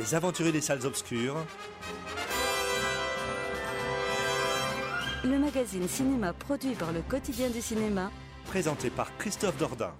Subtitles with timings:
[0.00, 1.36] Les aventuriers des salles obscures.
[5.24, 8.10] le magazine cinéma produit par le quotidien du cinéma,
[8.46, 9.92] Présenté par Christophe Dordain.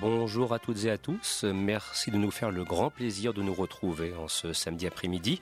[0.00, 1.44] Bonjour à toutes et à tous.
[1.44, 5.40] Merci de nous faire le grand plaisir de nous retrouver en ce samedi après-midi.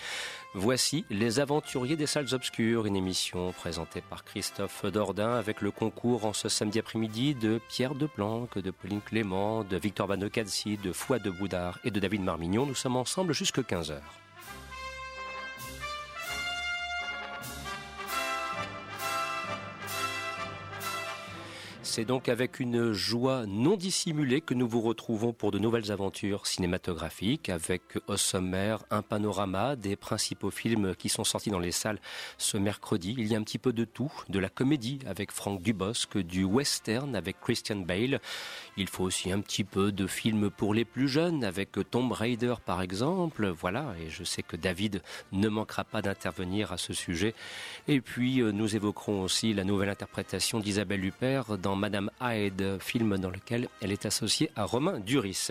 [0.54, 6.26] Voici Les Aventuriers des Salles Obscures, une émission présentée par Christophe Dordain avec le concours
[6.26, 11.18] en ce samedi après-midi de Pierre Deplanque, de Pauline Clément, de Victor Banocazzi, de Foi
[11.18, 12.66] de Boudard et de David Marmignon.
[12.66, 14.20] Nous sommes ensemble jusque 15 heures.
[21.94, 26.46] C'est donc avec une joie non dissimulée que nous vous retrouvons pour de nouvelles aventures
[26.46, 32.00] cinématographiques, avec au sommaire un panorama des principaux films qui sont sortis dans les salles
[32.38, 33.14] ce mercredi.
[33.18, 36.44] Il y a un petit peu de tout, de la comédie avec Franck Dubosc, du
[36.44, 38.22] western avec Christian Bale.
[38.78, 42.54] Il faut aussi un petit peu de films pour les plus jeunes avec Tomb Raider
[42.64, 43.48] par exemple.
[43.48, 47.34] Voilà, et je sais que David ne manquera pas d'intervenir à ce sujet.
[47.86, 53.18] Et puis euh, nous évoquerons aussi la nouvelle interprétation d'Isabelle Huppert dans Madame Hyde, film
[53.18, 55.48] dans lequel elle est associée à Romain Duris.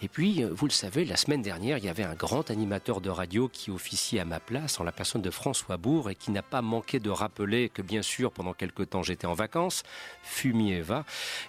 [0.00, 3.10] Et puis, vous le savez, la semaine dernière, il y avait un grand animateur de
[3.10, 6.40] radio qui officie à ma place en la personne de François Bourg et qui n'a
[6.40, 9.82] pas manqué de rappeler que bien sûr, pendant quelque temps, j'étais en vacances,
[10.22, 11.04] fumier va.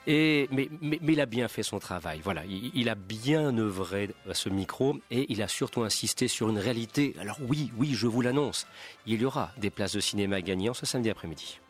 [0.05, 2.19] Et, mais, mais, mais, il a bien fait son travail.
[2.21, 2.43] Voilà.
[2.45, 7.15] Il, a bien œuvré à ce micro et il a surtout insisté sur une réalité.
[7.21, 8.67] Alors oui, oui, je vous l'annonce.
[9.07, 11.61] Il y aura des places de cinéma gagnant ce samedi après-midi.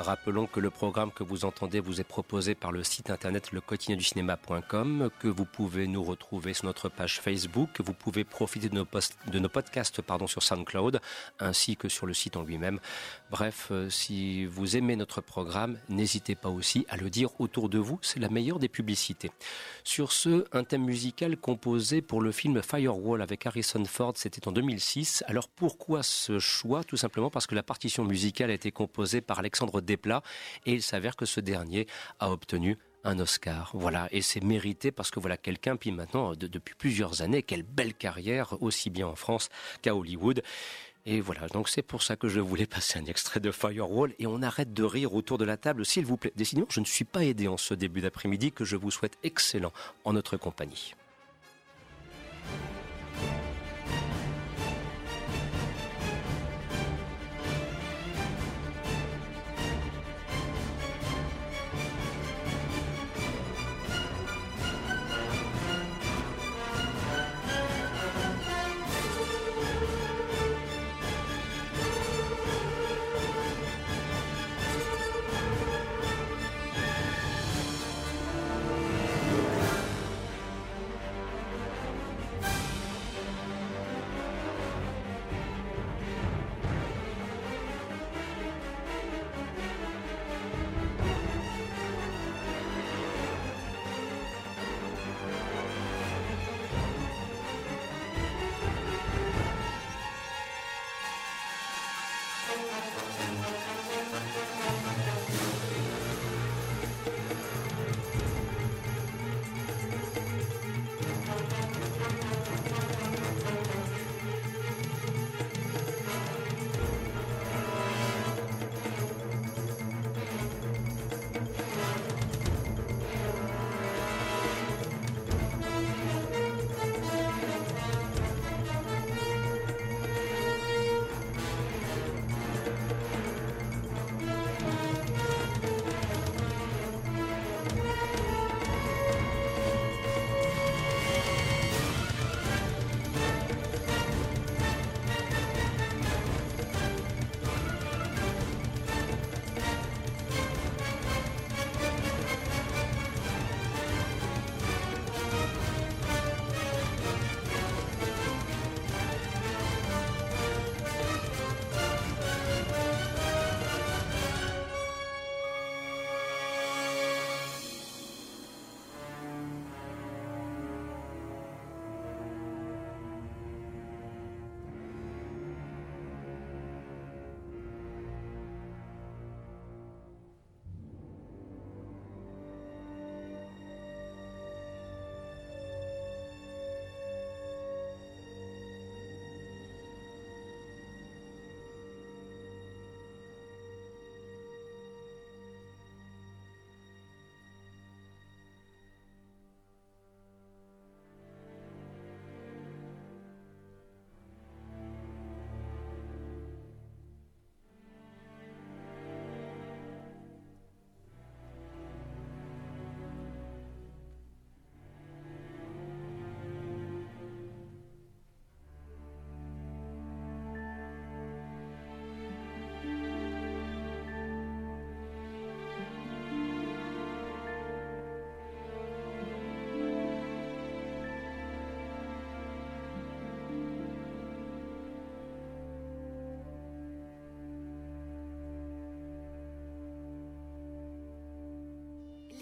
[0.00, 5.10] Rappelons que le programme que vous entendez vous est proposé par le site internet lequotidienducinéma.com,
[5.18, 8.86] que vous pouvez nous retrouver sur notre page Facebook, que vous pouvez profiter de nos,
[8.86, 11.02] post de nos podcasts pardon, sur SoundCloud,
[11.38, 12.80] ainsi que sur le site en lui-même.
[13.30, 17.78] Bref, euh, si vous aimez notre programme, n'hésitez pas aussi à le dire autour de
[17.78, 19.30] vous, c'est la meilleure des publicités.
[19.84, 24.52] Sur ce, un thème musical composé pour le film Firewall avec Harrison Ford, c'était en
[24.52, 25.24] 2006.
[25.26, 26.84] Alors pourquoi ce choix?
[26.84, 30.22] Tout simplement parce que la partition musicale a été composée par Alexandre Desplat
[30.66, 31.86] et il s'avère que ce dernier
[32.18, 33.70] a obtenu un Oscar.
[33.74, 37.62] Voilà, et c'est mérité parce que voilà quelqu'un, puis maintenant, de, depuis plusieurs années, quelle
[37.62, 39.48] belle carrière, aussi bien en France
[39.82, 40.42] qu'à Hollywood.
[41.06, 44.26] Et voilà, donc c'est pour ça que je voulais passer un extrait de Firewall et
[44.26, 46.32] on arrête de rire autour de la table, s'il vous plaît.
[46.36, 49.72] Décidément, je ne suis pas aidé en ce début d'après-midi que je vous souhaite excellent
[50.04, 50.94] en notre compagnie.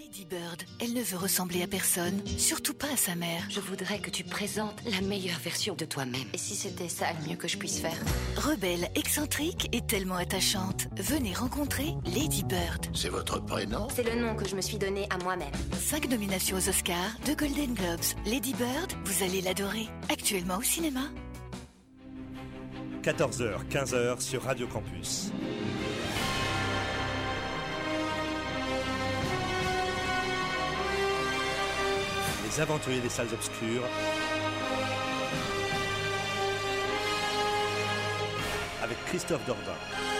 [0.09, 3.47] Lady Bird, elle ne veut ressembler à personne, surtout pas à sa mère.
[3.51, 6.27] Je voudrais que tu présentes la meilleure version de toi-même.
[6.33, 7.99] Et si c'était ça le mieux que je puisse faire?
[8.39, 10.87] Rebelle, excentrique et tellement attachante.
[10.97, 12.87] Venez rencontrer Lady Bird.
[12.95, 13.89] C'est votre prénom?
[13.95, 15.53] C'est le nom que je me suis donné à moi-même.
[15.79, 18.01] Cinq nominations aux Oscars, deux Golden Globes.
[18.25, 19.89] Lady Bird, vous allez l'adorer.
[20.09, 21.03] Actuellement au cinéma.
[23.03, 25.33] 14h, 15h sur Radio Campus.
[32.61, 33.83] Aventuriers des salles obscures.
[38.83, 40.18] Avec Christophe Dordain.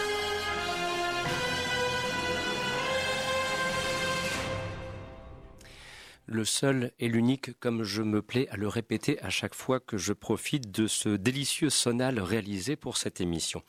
[6.29, 9.97] Le seul et l'unique, comme je me plais à le répéter à chaque fois que
[9.97, 13.63] je profite de ce délicieux sonal réalisé pour cette émission.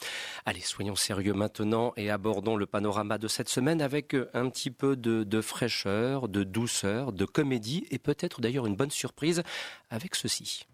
[0.45, 4.95] Allez, soyons sérieux maintenant et abordons le panorama de cette semaine avec un petit peu
[4.95, 9.43] de, de fraîcheur, de douceur, de comédie et peut-être d'ailleurs une bonne surprise
[9.89, 10.67] avec ceci.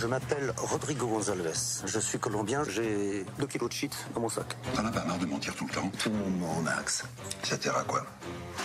[0.00, 1.84] Je m'appelle Rodrigo Gonzalez.
[1.84, 2.64] Je suis colombien.
[2.64, 4.56] J'ai 2 kilos de shit dans mon sac.
[4.74, 5.90] T'en as pas marre de mentir tout le temps?
[6.02, 7.04] Tout mon axe.
[7.42, 8.06] Ça sert à quoi?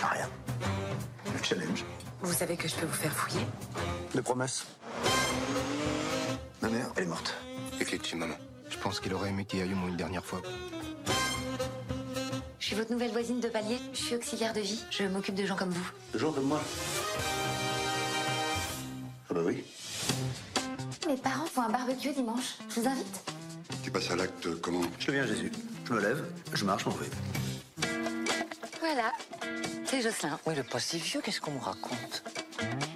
[0.02, 0.28] Rien.
[1.38, 1.84] Le challenge
[2.22, 3.46] Vous savez que je peux vous faire fouiller
[4.12, 4.66] Des promesses.
[6.60, 7.34] Ma mère, elle est morte.
[7.78, 8.34] De chez maman.
[8.68, 10.42] Je pense qu'il aurait aimé qu'il y aille au moins une dernière fois.
[12.58, 13.78] Je suis votre nouvelle voisine de palier.
[13.92, 14.82] Je suis auxiliaire de vie.
[14.90, 15.90] Je m'occupe de gens comme vous.
[16.12, 16.60] Le jour de moi.
[19.30, 19.64] Ah bah oui.
[21.06, 22.58] Mes parents font un barbecue dimanche.
[22.68, 23.32] Je vous invite.
[23.84, 24.82] Tu passes à l'acte comment?
[24.98, 25.52] Je deviens Jésus.
[25.86, 27.06] Je me lève, je marche, m'en vais.
[29.90, 30.38] C'est Jocelyn.
[30.46, 32.22] Oui, il est pas si vieux, qu'est-ce qu'on me raconte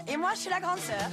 [0.06, 1.09] Et moi, je suis la grande sœur.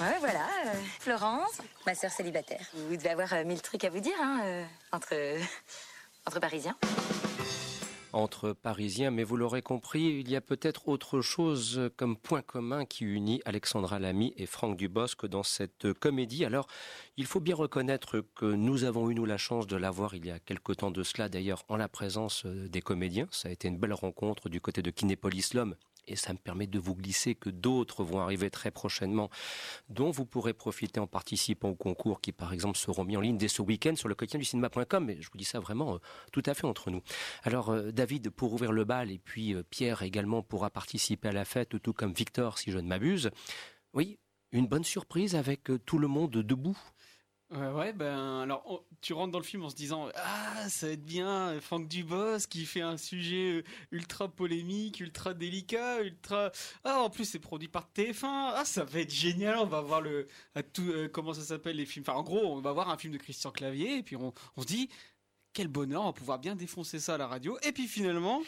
[0.00, 0.46] Ouais, voilà.
[0.66, 2.64] euh, Florence, ma sœur célibataire.
[2.74, 5.14] Vous devez avoir euh, mille trucs à vous dire, hein, euh, entre,
[6.26, 6.76] entre Parisiens.
[8.12, 12.84] Entre Parisiens, mais vous l'aurez compris, il y a peut-être autre chose comme point commun
[12.84, 16.44] qui unit Alexandra Lamy et Franck Dubosc dans cette comédie.
[16.44, 16.66] Alors,
[17.16, 20.26] il faut bien reconnaître que nous avons eu, nous, la chance de la voir il
[20.26, 23.28] y a quelque temps de cela, d'ailleurs, en la présence euh, des comédiens.
[23.30, 25.76] Ça a été une belle rencontre du côté de Kinépolis l'homme.
[26.06, 29.30] Et ça me permet de vous glisser que d'autres vont arriver très prochainement,
[29.88, 33.38] dont vous pourrez profiter en participant au concours qui, par exemple, seront mis en ligne
[33.38, 35.04] dès ce week-end sur le quotidien du cinéma.com.
[35.04, 35.98] Mais je vous dis ça vraiment euh,
[36.32, 37.02] tout à fait entre nous.
[37.42, 41.32] Alors, euh, David pour ouvrir le bal et puis euh, Pierre également pourra participer à
[41.32, 43.30] la fête, tout comme Victor, si je ne m'abuse.
[43.94, 44.18] Oui,
[44.50, 46.78] une bonne surprise avec tout le monde debout.
[47.52, 50.86] Ouais, ouais, ben alors on- tu rentres dans le film en se disant ah ça
[50.86, 56.50] va être bien Franck Dubosc qui fait un sujet euh, ultra polémique, ultra délicat, ultra
[56.84, 60.00] ah en plus c'est produit par TF1 ah ça va être génial on va voir
[60.00, 62.88] le à tout euh, comment ça s'appelle les films enfin en gros on va voir
[62.88, 64.88] un film de Christian Clavier et puis on, on se dit
[65.52, 68.40] quel bonheur on va pouvoir bien défoncer ça à la radio et puis finalement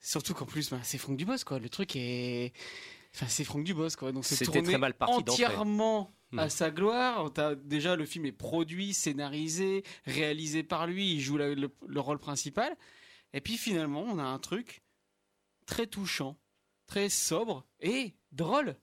[0.00, 2.52] surtout qu'en plus ben, c'est Franck Dubosc quoi le truc est
[3.14, 6.38] enfin c'est Franck Dubosc quoi donc c'est tourné très mal parti entièrement Hmm.
[6.40, 7.30] à sa gloire.
[7.64, 11.14] Déjà, le film est produit, scénarisé, réalisé par lui.
[11.14, 12.76] Il joue la- le, le rôle principal.
[13.32, 14.82] Et puis finalement, on a un truc
[15.66, 16.36] très touchant,
[16.86, 18.76] très sobre et drôle.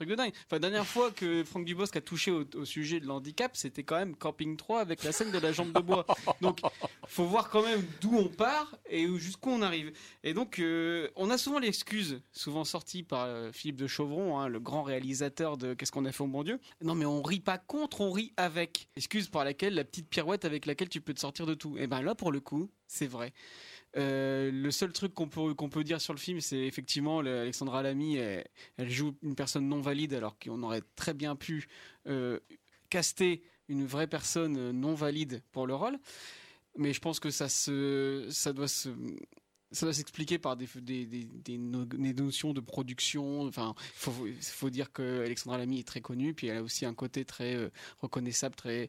[0.00, 0.32] Truc de dingue.
[0.50, 4.56] Dernière fois que Franck Dubosc a touché au, sujet de l'handicap, c'était quand même Camping
[4.56, 6.06] 3 avec la scène de la jambe de bois.
[6.40, 6.60] Donc,
[7.06, 9.92] faut voir quand même d'où on part et où- jusqu'où on arrive.
[10.24, 14.48] Et donc, euh, on a souvent l'excuse, souvent sortie par euh, Philippe de Chauvron, hein,
[14.48, 16.60] le grand réalisateur de Qu'est-ce qu'on a fait au bon Dieu.
[16.82, 18.88] Non, mais on rit pas contre, on rit avec.
[18.96, 21.76] Excuse par laquelle, la petite pirouette avec laquelle tu peux te sortir de tout.
[21.76, 23.34] Et ben là, pour le coup, c'est vrai.
[23.96, 27.40] Euh, le seul truc qu'on peut, qu'on peut dire sur le film, c'est effectivement le-
[27.40, 31.66] Alexandra Lamy, elle, elle joue une personne non valide alors qu'on aurait très bien pu
[32.06, 32.38] euh,
[32.88, 35.98] caster une vraie personne euh, non valide pour le rôle.
[36.76, 38.90] Mais je pense que ça se, ça doit se,
[39.72, 43.42] ça doit s'expliquer par des, des, des, des no- des notions de production.
[43.42, 47.24] Enfin, faut, dire que Alexandra Lamy est très connue, puis elle a aussi un côté
[47.24, 48.88] très euh, reconnaissable, très,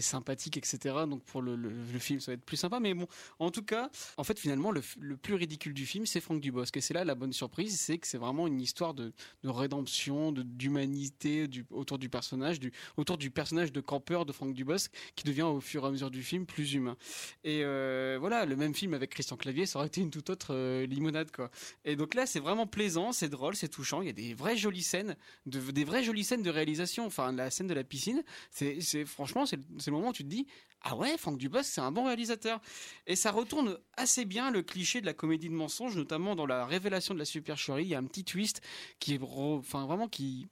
[0.00, 0.78] sympathique, etc.
[1.08, 1.56] Donc pour le,
[1.98, 2.80] film, ça va être plus sympa.
[2.80, 3.06] Mais bon,
[3.38, 4.82] en tout cas, en fait, finalement, le,
[5.16, 6.76] plus ridicule du film, c'est Franck Dubosc.
[6.76, 9.12] Et c'est là la bonne surprise, c'est que c'est vraiment une histoire de,
[9.42, 12.58] de rédemption, de- d'humanité autour du personnage,
[12.96, 16.10] autour du personnage de campeur de Franck Dubosc, qui devient au fur et à mesure
[16.10, 16.96] du film plus humain.
[17.44, 20.54] Et euh, voilà, le même film avec Christian Clavier, ça aurait été une toute autre
[20.54, 21.50] euh, limonade, quoi.
[21.84, 24.02] Et donc là, c'est vraiment plaisant, c'est drôle, c'est touchant.
[24.02, 27.06] Il y a des vraies jolies scènes, de, des vraies jolies scènes de réalisation.
[27.06, 30.46] Enfin, la scène de la piscine, c'est, franchement, c'est, le- moment où tu te dis,
[30.82, 32.60] ah ouais, Franck Dubosc, c'est un bon réalisateur.
[33.06, 36.66] Et ça retourne assez bien le cliché de la comédie de mensonge, notamment dans la
[36.66, 37.84] révélation de la supercherie.
[37.84, 38.60] Il y a un petit twist
[38.98, 40.46] qui est, enfin, vraiment qui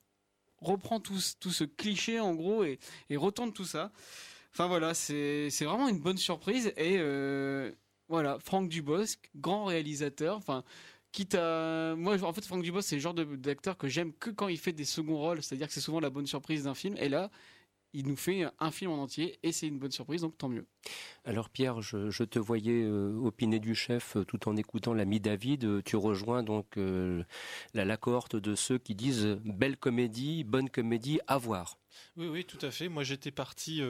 [0.61, 3.93] reprend tout, ce- cliché en gros et, et retourne tout ça.
[4.53, 7.71] Enfin voilà, c'est vraiment une bonne surprise et euh,
[8.11, 10.65] voilà, Franck Dubosc, grand réalisateur, enfin
[11.13, 14.47] quitte à moi en fait Franck Dubos c'est le genre d'acteur que j'aime que quand
[14.47, 16.75] il fait des seconds rôles c'est à dire que c'est souvent la bonne surprise d'un
[16.75, 17.33] film et là
[17.93, 20.67] il nous fait un film en entier et c'est une bonne surprise, donc tant mieux.
[21.25, 25.65] Alors Pierre, je, te voyais euh, opiner du chef euh, tout en écoutant l'ami David.
[25.65, 31.21] Euh, tu rejoins donc la, la, cohorte de ceux qui disent belle comédie, bonne comédie,
[31.27, 31.79] à voir.
[32.17, 32.89] Oui, oui, tout à fait.
[32.89, 33.83] Moi, j'étais parti,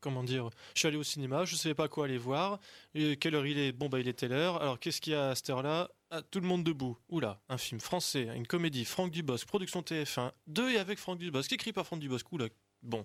[0.00, 2.58] comment dire, je suis allé au cinéma, je ne savais pas quoi aller voir.
[2.94, 4.60] Et quelle heure il est Bon, bah, il était l'heure.
[4.60, 5.90] Alors, qu'est-ce qu'il y a à cette heure-là?
[6.10, 6.96] Ah, Tout le monde debout.
[7.08, 11.52] Oula, un film français, une comédie, Franck Dubosc, production TF1, deux et avec Franck Dubosc,
[11.52, 12.30] écrit par Franck Dubosc.
[12.32, 12.48] Oula,
[12.82, 13.04] Bon,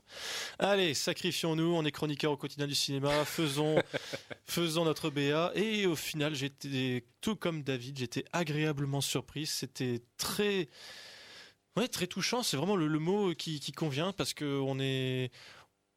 [0.59, 3.81] allez, sacrifions-nous, on est chroniqueur au quotidien du cinéma, faisons,
[4.45, 5.51] faisons notre BA.
[5.55, 9.47] Et au final, j'étais, tout comme David, j'étais agréablement surpris.
[9.47, 10.69] C'était très,
[11.75, 12.43] ouais, très touchant.
[12.43, 15.31] C'est vraiment le, mot qui, qui, convient parce que on est,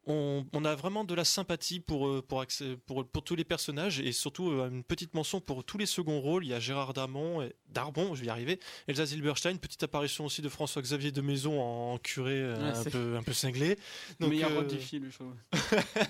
[0.07, 2.45] on, a vraiment de la sympathie pour, euh, pour,
[2.87, 6.21] pour, pour tous les personnages et surtout euh, une petite mention pour tous les seconds
[6.21, 6.45] rôles.
[6.45, 10.25] Il y a Gérard Darmon, et, Darbon, je vais y arriver, Elsa Zilberstein, petite apparition
[10.25, 13.77] aussi de François-Xavier de Maison en curé euh, un, peu, un peu cinglé.
[14.21, 15.19] Donc, Meilleur rôle du film, je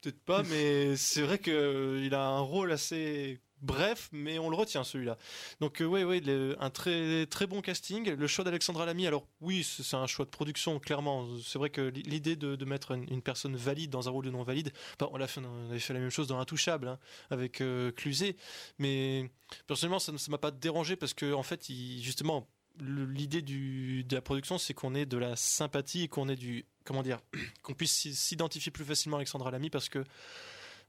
[0.00, 4.84] Peut-être pas, mais c'est vrai qu'il a un rôle assez bref, mais on le retient
[4.84, 5.18] celui-là.
[5.60, 8.10] Donc oui, euh, oui, un très très bon casting.
[8.10, 11.26] Le choix d'Alexandra Lamy, alors oui, c'est un choix de production, clairement.
[11.44, 14.72] C'est vrai que l'idée de, mettre une, personne valide dans un rôle de non valide,
[15.00, 16.98] on, a fait, avait fait la même chose dans Intouchable hein,
[17.30, 17.90] avec euh,
[18.78, 19.30] mais
[19.66, 21.66] personnellement ça ne m'a pas dérangé parce que en fait,
[22.00, 22.48] justement,
[22.80, 27.02] l'idée de la production, c'est qu'on ait de la sympathie et qu'on ait du comment
[27.02, 27.20] dire,
[27.62, 30.04] qu'on puisse s'identifier plus facilement à Alexandra Lamy parce que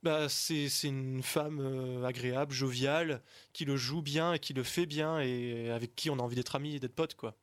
[0.04, 3.22] bah, c'est une femme euh, agréable, joviale,
[3.54, 6.36] qui le joue bien et qui le fait bien et avec qui on a envie
[6.36, 7.36] d'être amis et d'être potes, quoi.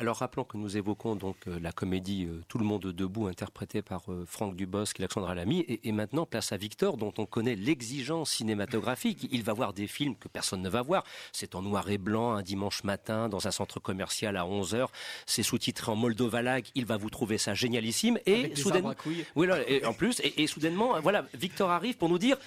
[0.00, 3.82] Alors rappelons que nous évoquons donc euh, la comédie euh, Tout le monde debout interprétée
[3.82, 7.54] par euh, Franck Dubosc et Alexandra Lamy et, maintenant place à Victor dont on connaît
[7.54, 9.28] l'exigence cinématographique.
[9.30, 11.04] Il va voir des films que personne ne va voir.
[11.32, 14.86] C'est en noir et blanc un dimanche matin dans un centre commercial à 11h.
[15.26, 16.64] C'est sous-titré en moldovalag.
[16.74, 18.94] Il va vous trouver ça génialissime et soudainement
[19.36, 22.38] oui, et en plus et, soudainement voilà Victor arrive pour nous dire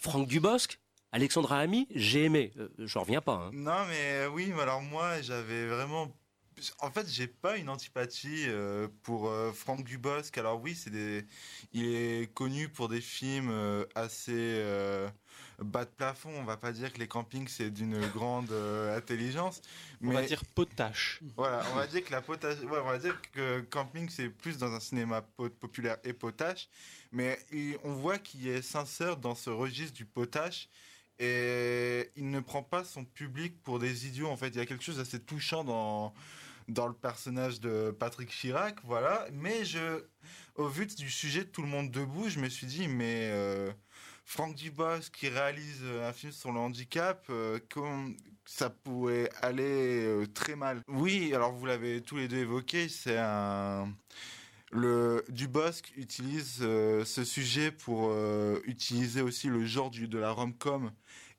[0.00, 0.80] Franck Dubosc
[1.12, 2.52] Alexandra Lamy, j'ai aimé.
[2.78, 3.32] je reviens pas.
[3.32, 3.50] Hein.
[3.54, 6.12] Non, mais oui, alors moi, j'avais vraiment
[6.80, 10.36] en fait, j'ai pas une antipathie euh, pour euh, Franck Dubosc.
[10.38, 11.26] Alors oui, c'est des,
[11.72, 14.64] il est connu pour des films euh, assez
[15.58, 16.30] bas de plafond.
[16.36, 19.60] On va pas dire que les campings c'est d'une grande intelligence,
[20.00, 21.20] mais on va dire potache.
[21.36, 24.72] Voilà, on va dire que la potache, on va dire que camping c'est plus dans
[24.72, 25.22] un cinéma
[25.60, 26.68] populaire et potache,
[27.12, 27.38] mais
[27.84, 30.68] on voit qu'il est sincère dans ce registre du potache
[31.18, 34.66] et il ne prend pas son public pour des idiots en fait il y a
[34.66, 36.14] quelque chose d'assez touchant dans
[36.68, 39.26] dans le personnage de Patrick Chirac, voilà.
[39.32, 40.04] Mais je,
[40.54, 43.72] au vu du sujet de Tout le monde debout, je me suis dit, mais euh,
[44.24, 47.58] Franck Dubosc qui réalise un film sur le handicap, euh,
[48.44, 50.82] ça pourrait aller euh, très mal?
[50.88, 53.92] Oui, alors vous l'avez tous les deux évoqué, c'est un
[54.70, 58.14] le Dubosc utilise ce sujet pour
[58.64, 60.90] utiliser aussi le genre du, de la rom-com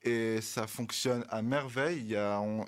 [0.03, 2.17] et ça fonctionne à merveille.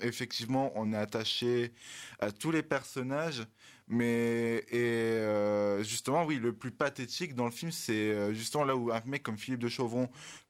[0.00, 1.72] Effectivement, on est attaché
[2.20, 3.44] à tous les personnages,
[3.88, 8.76] mais et euh, justement, oui, le plus pathétique dans le film, c'est euh, justement là
[8.76, 10.08] où un mec comme Philippe de Chauvron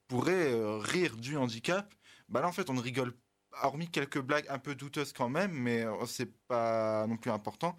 [0.08, 1.92] pourrait euh, rire du handicap.
[2.28, 3.14] Bah là, en fait, on ne rigole
[3.62, 7.78] hormis quelques blagues un peu douteuses quand même, mais c'est pas non plus important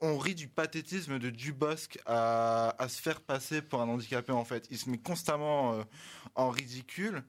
[0.00, 4.66] on rit du pathétisme de Dubosc à, se faire passer pour un handicapé en fait.
[4.70, 5.82] Il se met constamment
[6.34, 7.24] en ridicule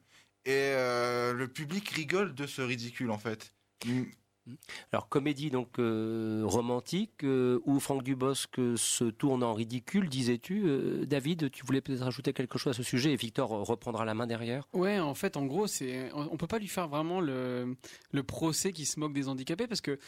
[0.46, 3.52] et euh, le public rigole de ce ridicule en fait.
[3.84, 4.04] Mm.
[4.92, 11.50] Alors comédie donc euh, romantique euh, où Franck Dubosc se tourne en ridicule, disais-tu, David.
[11.50, 14.68] Tu voulais peut-être ajouter quelque chose à ce sujet et Victor reprendra la main derrière.
[14.72, 17.76] Ouais, en fait, en gros, c'est on peut pas lui faire vraiment le
[18.12, 19.98] le procès qui se moque des handicapés parce que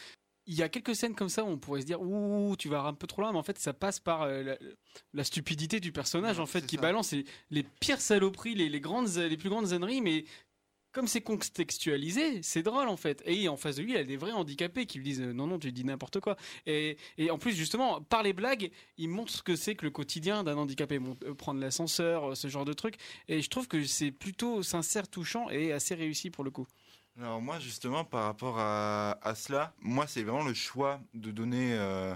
[0.49, 2.81] il y a quelques scènes comme ça où on pourrait se dire ouh tu vas
[2.81, 4.55] un peu trop loin mais en fait ça passe par euh,
[5.13, 7.13] la, stupidité du personnage en fait qui balance
[7.51, 10.25] les, pires saloperies les, les grandes les plus grandes âneries mais
[10.91, 13.21] comme c'est contextualisé, c'est drôle en fait.
[13.25, 15.45] Et en face de lui, il y a des vrais handicapés qui lui disent non,
[15.47, 16.35] non, tu dis n'importe quoi.
[16.65, 19.91] Et, et, en plus, justement, par les blagues, il montre ce que c'est que le
[19.91, 20.99] quotidien d'un handicapé.
[21.25, 22.95] Euh, prendre l'ascenseur, euh, ce genre de truc.
[23.27, 26.65] Et je trouve que c'est plutôt sincère, touchant et assez réussi pour le coup.
[27.19, 32.15] Alors moi justement par rapport à, cela, moi c'est vraiment le choix de donner euh,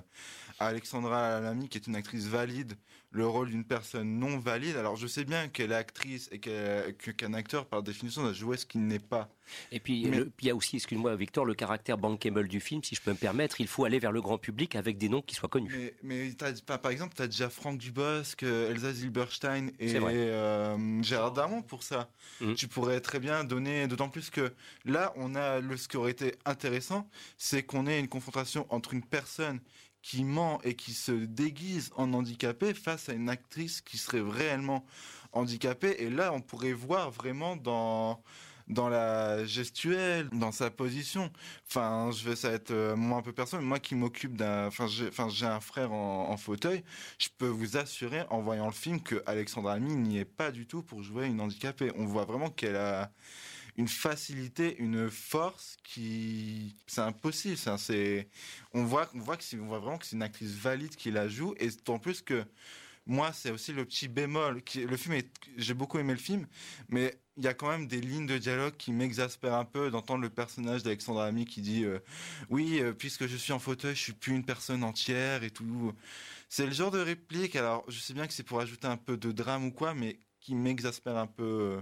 [0.60, 2.77] Alexandra Lamy, qui est une actrice valide,
[3.13, 4.75] le rôle d'une personne non valide.
[4.75, 8.65] Alors je sais bien qu'elle est actrice et qu'un acteur, par définition, doit jouer ce
[8.65, 9.29] qu'il n'est pas.
[9.72, 12.60] Et puis, Mais- le- puis il y a aussi, excuse-moi Victor, le caractère bankable du
[12.60, 13.62] film, si je peux me permettre.
[13.62, 15.72] Il faut aller vers le grand public avec des noms qui soient connus.
[15.72, 16.32] Mais, mais
[16.65, 21.62] par par exemple, tu as déjà Franck Dubosc, euh, Elsa Zilberstein et euh, Gérard Darmon
[21.62, 22.10] pour ça.
[22.41, 22.55] Mhm.
[22.55, 24.53] Tu pourrais très bien donner, d'autant plus que
[24.86, 28.93] là, on a le, ce qui aurait été intéressant, c'est qu'on ait une confrontation entre
[28.93, 29.60] une personne
[30.03, 34.86] qui ment et qui se déguise en handicapé face à une actrice qui serait réellement
[35.31, 35.95] handicapée.
[36.00, 38.22] Et là, on pourrait voir vraiment dans
[38.69, 41.29] dans la gestuelle, dans sa position.
[41.67, 44.88] Enfin, je vais ça être euh, un peu personnel, mais moi qui m'occupe d'un, enfin
[44.88, 46.83] j'ai, un frère en, fauteuil,
[47.19, 50.65] je peux vous assurer en voyant le film que Alexandra Lamy n'y est pas du
[50.65, 51.91] tout pour jouer une handicapée.
[51.98, 53.12] On voit vraiment qu'elle a
[53.77, 57.57] une facilité, une force qui, c'est impossible.
[57.57, 58.27] ça, C'est,
[58.73, 61.27] on voit, on voit que on voit vraiment que c'est une actrice valide qui la
[61.27, 62.45] joue, et en plus que
[63.05, 64.63] moi, c'est aussi le petit bémol.
[64.63, 65.27] Qui, le film est,
[65.57, 66.47] j'ai beaucoup aimé le film,
[66.89, 70.21] mais il y a quand même des lignes de dialogue qui m'exaspèrent un peu d'entendre
[70.21, 71.99] le personnage d'Alexandra Ami qui dit euh,
[72.49, 75.93] oui, euh, puisque je suis en fauteuil, je suis plus une personne entière et tout.
[76.47, 77.55] C'est le genre de réplique.
[77.55, 80.19] Alors, je sais bien que c'est pour ajouter un peu de drame ou quoi, mais
[80.39, 81.43] qui m'exaspère un peu.
[81.43, 81.81] euh.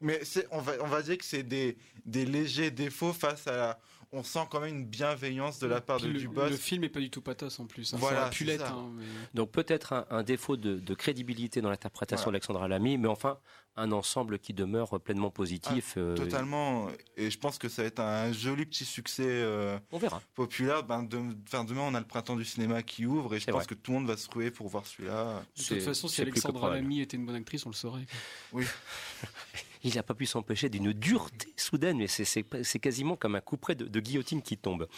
[0.00, 3.56] Mais c'est, on va, on va dire que c'est des, des légers défauts face à
[3.56, 3.80] la.
[4.12, 6.88] On sent quand même une bienveillance de la part Puis de le, le film est
[6.88, 7.92] pas du tout pathos en plus.
[7.92, 7.96] hein.
[7.98, 8.66] Voilà, ça aurait pu c'est l'être.
[8.66, 8.72] ça.
[8.72, 9.04] hein, mais-
[9.34, 12.36] Donc peut-être un, un défaut de, de crédibilité dans l'interprétation Voilà.
[12.38, 13.38] d'Alexandra Lamy, mais enfin
[13.78, 15.94] un ensemble qui demeure pleinement positif.
[15.98, 16.88] euh, Ah, Totalement.
[17.16, 20.22] Et je pense que ça va être un joli petit succès euh, On verra.
[20.34, 20.82] populaire.
[20.84, 23.50] Ben, de- enfin, demain, on a le printemps du cinéma qui ouvre et je C'est
[23.52, 23.74] pense vrai.
[23.74, 25.42] que tout le monde va se ruer pour voir celui-là.
[25.58, 28.06] De toute façon, si Alexandra Lamy était une bonne actrice, on le saurait.
[28.52, 28.60] quoi.
[28.60, 28.66] Oui.
[29.86, 32.42] Il n'a pas pu s'empêcher d'une dureté soudaine, mais c'est-
[32.80, 34.88] quasiment comme un coup près de, guillotine qui tombe.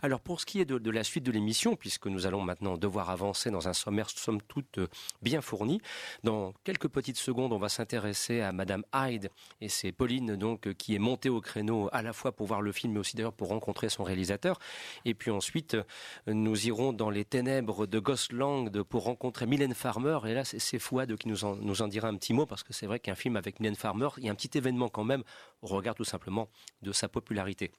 [0.00, 3.10] Alors pour ce qui est de, la suite de l'émission, puisque nous allons maintenant devoir
[3.10, 4.86] avancer dans un sommaire somme toute euh,
[5.20, 5.82] bien fourni,
[6.24, 9.30] dans quelques petites secondes, on va s'intéresser à Madame Hyde,
[9.60, 12.72] et c'est Pauline donc qui est montée au créneau à la fois pour voir le
[12.72, 14.58] film, mais aussi d'ailleurs pour rencontrer son réalisateur.
[15.04, 15.82] Et puis ensuite, euh,
[16.26, 20.18] nous irons dans les ténèbres de Ghostland pour rencontrer Mylène Farmer.
[20.26, 22.62] Et là, c'est- c'est Fouad qui nous en, nous en dira un petit mot, parce
[22.62, 25.04] que c'est vrai qu'un film avec Mylène Farmer, il y a un petit événement quand
[25.04, 25.24] même,
[25.62, 26.48] au regard tout simplement
[26.82, 27.72] de sa popularité.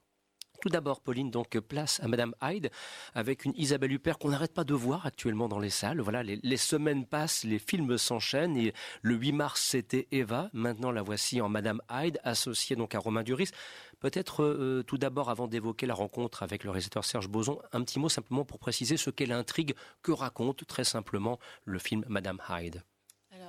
[0.62, 2.70] Tout d'abord, Pauline, donc place à Madame Hyde
[3.14, 6.02] avec une Isabelle Huppert qu'on n'arrête pas de voir actuellement dans les salles.
[6.02, 10.50] Voilà, les, semaines passent, les films s'enchaînent et le 8 mars c'était Eva.
[10.52, 13.52] Maintenant la voici en Madame Hyde, associée donc à Romain Duris.
[14.02, 18.00] Peut-être euh, tout d'abord, avant d'évoquer la rencontre avec le réalisateur Serge Boson, un petit
[18.00, 22.84] mot simplement pour préciser ce qu'est l'intrigue que raconte très simplement le film Madame Hyde.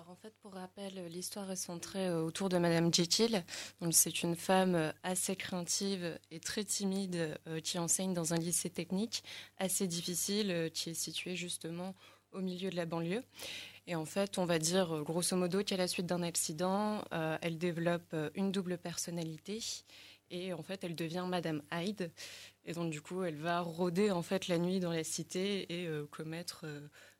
[0.00, 3.44] Alors en fait, pour rappel, l'histoire est centrée euh, autour de Madame Jekyll.
[3.90, 8.70] C'est une femme euh, assez craintive et très timide euh, qui enseigne dans un lycée
[8.70, 9.22] technique
[9.58, 11.94] assez difficile qui est situé justement
[12.32, 13.22] au milieu de la banlieue.
[13.86, 17.04] Et en fait, on va dire grosso modo qu'à la suite d'un accident,
[17.42, 19.60] elle développe une double personnalité
[20.30, 22.10] et en fait, elle devient Madame Hyde.
[22.64, 25.90] Et donc du coup, elle va rôder en fait la nuit dans la cité et
[26.10, 26.64] commettre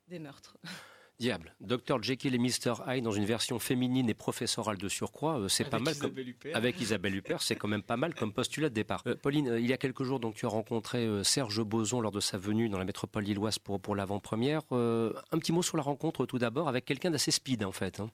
[0.09, 0.57] des meurtres.
[1.21, 5.49] Diable, Dr Jekyll et Mr Hyde dans une version féminine et professorale de surcroît, euh,
[5.49, 5.95] c'est pas Avec mal.
[5.99, 6.57] comme- Isabelle Huppert.
[6.57, 9.03] Avec Isabelle Huppert, c'est quand même pas mal comme postulat de départ.
[9.07, 12.01] Euh, Pauline, euh, il y a quelques jours, donc tu as rencontré euh, Serge Boson
[12.01, 14.63] lors de sa venue dans la métropole lilloise pour, pour l'avant-première.
[14.73, 18.01] Euh, un petit mot sur la rencontre tout d'abord avec quelqu'un d'assez speed en fait.
[18.01, 18.11] hein.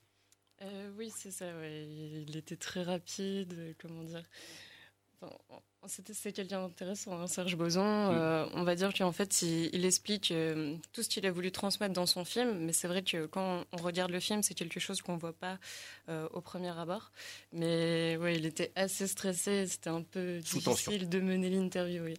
[0.63, 1.45] Euh, oui, c'est ça.
[1.59, 1.87] ouais.
[2.27, 3.77] Il était très rapide.
[3.81, 4.23] Comment dire
[5.23, 5.33] Enfin,
[5.89, 7.83] c'est quelqu'un d'intéressant, hein, Serge Boson.
[7.85, 11.51] Euh, on va dire qu'en fait, il, il explique euh, tout ce qu'il a voulu
[11.53, 14.81] transmettre dans son film, mais c'est vrai que quand on regarde le film, c'est quelque
[14.81, 15.59] chose qu'on voit pas
[16.09, 17.11] euh, au premier abord.
[17.53, 19.67] Mais ouais, il était assez stressé.
[19.67, 20.91] C'était un peu Sous tension.
[20.93, 22.03] difficile de mener l'interview.
[22.05, 22.15] Oui.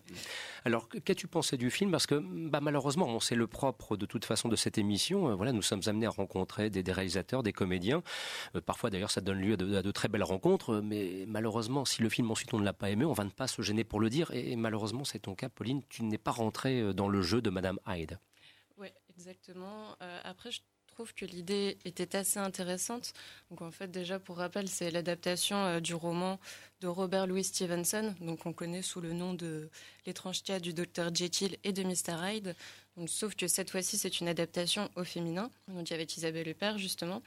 [0.65, 1.91] Alors, que- qu'as-tu pensé du film?
[1.91, 2.15] Parce que,
[2.49, 5.35] bah, malheureusement, bon, c'est le propre de toute façon de cette émission.
[5.35, 8.03] Voilà, nous sommes amenés à rencontrer des, des réalisateurs, des comédiens.
[8.65, 10.81] Parfois, d'ailleurs, ça donne lieu à de, à de très belles rencontres.
[10.81, 13.47] Mais malheureusement, si le film ensuite on ne l'a pas aimé, on va ne pas
[13.47, 14.31] se gêner pour le dire.
[14.31, 15.81] Et, malheureusement, c'est ton cas, Pauline.
[15.89, 18.19] Tu n'es pas rentrée euh, dans le jeu de Madame Hyde.
[18.77, 19.95] Oui, exactement.
[20.01, 20.61] Euh, après, je
[20.97, 23.13] trouve que l'idée était assez intéressante.
[23.51, 26.39] Donc, en fait, déjà, pour rappel, c'est l'adaptation euh, du roman
[26.81, 29.69] de Robert Louis Stevenson, donc on connaît sous le nom de
[30.05, 32.15] L'étrange cas du docteur Jekyll et de Mr.
[32.23, 32.55] Hyde.
[32.95, 37.21] Donc, sauf que cette fois-ci, c'est une adaptation au féminin, donc avec Isabelle Huppert, justement.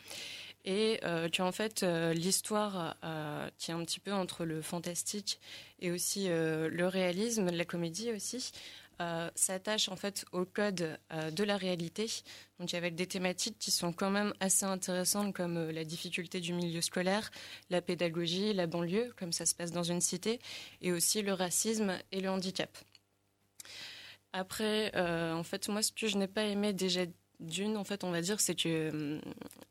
[0.64, 5.40] Et euh, que, en fait, euh, l'histoire euh, tient un petit peu entre le fantastique
[5.78, 8.52] et aussi euh, le réalisme, la comédie aussi
[9.00, 12.10] euh, s'attache en fait au code de la réalité,
[12.58, 16.82] donc avec des thématiques qui sont quand même assez intéressantes comme la difficulté du milieu
[16.82, 17.30] scolaire,
[17.70, 20.38] la pédagogie, la banlieue, comme ça se passe dans une cité,
[20.82, 22.76] et aussi le racisme et le handicap.
[24.34, 27.06] Après, en fait, moi, ce que je n'ai pas aimé déjà
[27.40, 29.18] d'une, en fait, on va dire, c'est que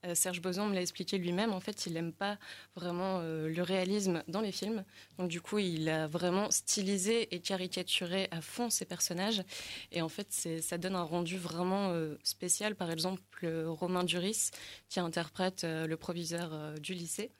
[0.05, 1.53] euh, Serge Boson me l'a expliqué lui-même.
[1.53, 2.37] En fait, il n'aime pas
[2.75, 4.83] vraiment euh, le réalisme dans les films.
[5.17, 9.43] Donc, du coup, il a vraiment stylisé et caricaturé à fond ses personnages.
[9.91, 12.75] Et en fait, ça donne un rendu vraiment euh, spécial.
[12.75, 13.21] Par exemple,
[13.67, 14.49] Romain Duris,
[14.89, 17.31] qui interprète le proviseur du lycée.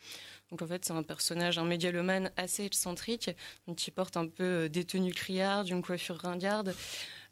[0.50, 3.32] Donc en fait, c'est un personnage, un médialomane assez excentrique,
[3.76, 6.74] qui porte un peu des tenues criardes, une coiffure ringarde.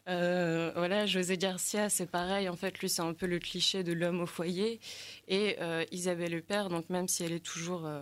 [0.08, 2.48] Euh, voilà, José Garcia, c'est pareil.
[2.50, 4.80] En fait, lui, c'est un peu le cliché de l'homme au foyer.
[5.28, 8.02] Et euh, Isabelle Huppert, donc même si elle est toujours euh,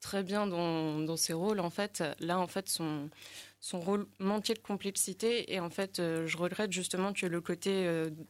[0.00, 3.10] très bien dans, ses rôles, en fait, là, en fait, son,
[3.72, 5.52] rôle manquait de complexité.
[5.52, 7.88] Et en fait, je regrette justement que le côté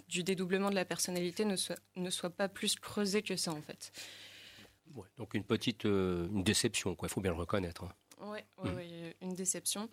[0.09, 3.63] du dédoublement de la personnalité ne soit, ne soit pas plus creusé que ça, en
[3.63, 3.91] fait.
[5.17, 7.09] donc une petite une déception, quoi.
[7.09, 7.85] Il faut bien le reconnaître.
[7.85, 7.93] Hein.
[8.21, 9.13] Oui, mmh.
[9.23, 9.89] une déception.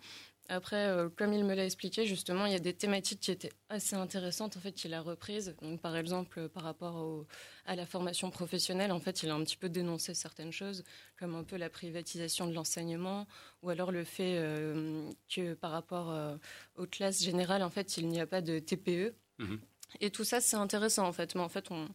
[0.48, 3.52] Après, euh, comme il me l'a expliqué, justement, il y a des thématiques qui étaient
[3.68, 5.56] assez intéressantes, en fait, qu'il a reprises.
[5.60, 7.26] Donc, par exemple, par rapport
[7.64, 10.84] à la formation professionnelle, en fait, il a un petit peu dénoncé certaines choses,
[11.18, 13.26] comme un peu la privatisation de l'enseignement,
[13.62, 16.36] ou alors le fait euh, que par rapport euh,
[16.76, 19.14] aux classes générales, en fait, il n'y a pas de TPE.
[19.38, 19.56] Mmh
[20.00, 21.34] Et tout ça, c'est intéressant, en fait.
[21.34, 21.88] Mais en fait, on,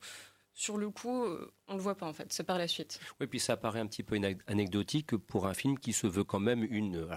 [0.53, 2.99] sur le coup, euh, on le voit pas en fait, c'est par la suite.
[3.19, 6.39] Oui, puis ça paraît un petit peu anecdotique pour un film qui se veut quand
[6.39, 7.07] même une,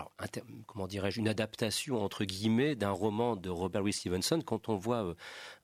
[0.66, 4.40] comment dirais-je, une adaptation entre guillemets d'un roman de Robert Louis Stevenson.
[4.40, 5.14] Quand on voit euh,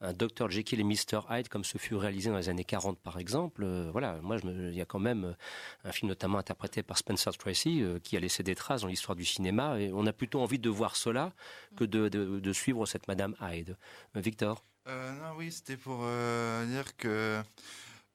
[0.00, 3.18] un Dr Jekyll et Mr Hyde comme ce fut réalisé dans les années 40 par
[3.18, 5.36] exemple, euh, voilà, moi il y a quand même
[5.84, 9.24] un film notamment interprété par Spencer Tracy qui a laissé des traces dans l'histoire du
[9.24, 11.32] cinéma et on a plutôt envie de voir cela
[11.76, 13.76] que de, de suivre cette Madame Hyde.
[14.14, 14.64] Victor?
[14.86, 17.42] Euh, non, oui, c'était pour euh, dire que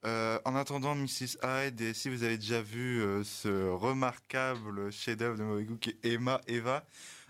[0.05, 1.37] euh, en attendant Mrs.
[1.43, 6.13] Hyde, et si vous avez déjà vu ce remarquable chef-d'œuvre de mauvais goût qui est
[6.13, 6.85] Emma Eva,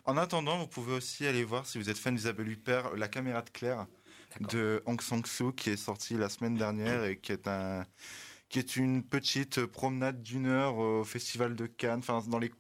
[0.06, 3.42] en attendant, vous pouvez aussi aller voir, si vous êtes fan d'Isabelle Huppert, La caméra
[3.42, 3.88] de Claire
[4.42, 7.86] de Hong Sang-soo qui est sorti la semaine dernière et qui est un
[8.50, 12.52] qui est une petite promenade d'une heure au festival de Cannes, enfin dans les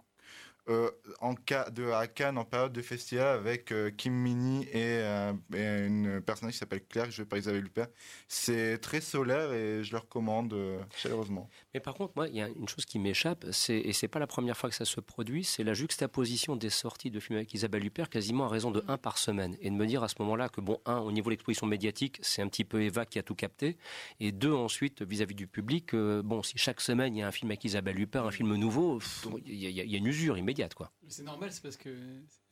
[1.20, 5.86] en cas de, à Cannes en période de festival avec euh, Kim Mini euh, et,
[5.86, 7.88] une personne qui s'appelle Claire, jouée par Isabelle Huppert.
[8.28, 10.56] C'est très solaire et je le recommande
[10.96, 11.50] chaleureusement.
[11.76, 14.20] Mais par contre, moi, il y a une chose qui m'échappe, c'est, et c'est pas
[14.20, 17.54] la première fois que ça se produit, c'est la juxtaposition des sorties de films avec
[17.54, 19.58] Isabelle Huppert quasiment à raison de un par semaine.
[19.60, 22.18] Et de me dire à ce moment-là que, bon, un, au niveau de l'exposition médiatique,
[22.22, 23.76] c'est un petit peu Eva qui a tout capté.
[24.22, 27.52] Et deux, ensuite, vis-à-vis du public, bon, si chaque semaine il y a un film
[27.52, 29.00] avec Isabelle Huppert, un film nouveau,
[29.46, 30.76] il y, a une usure immédiate.
[31.08, 31.90] C'est normal, c'est parce que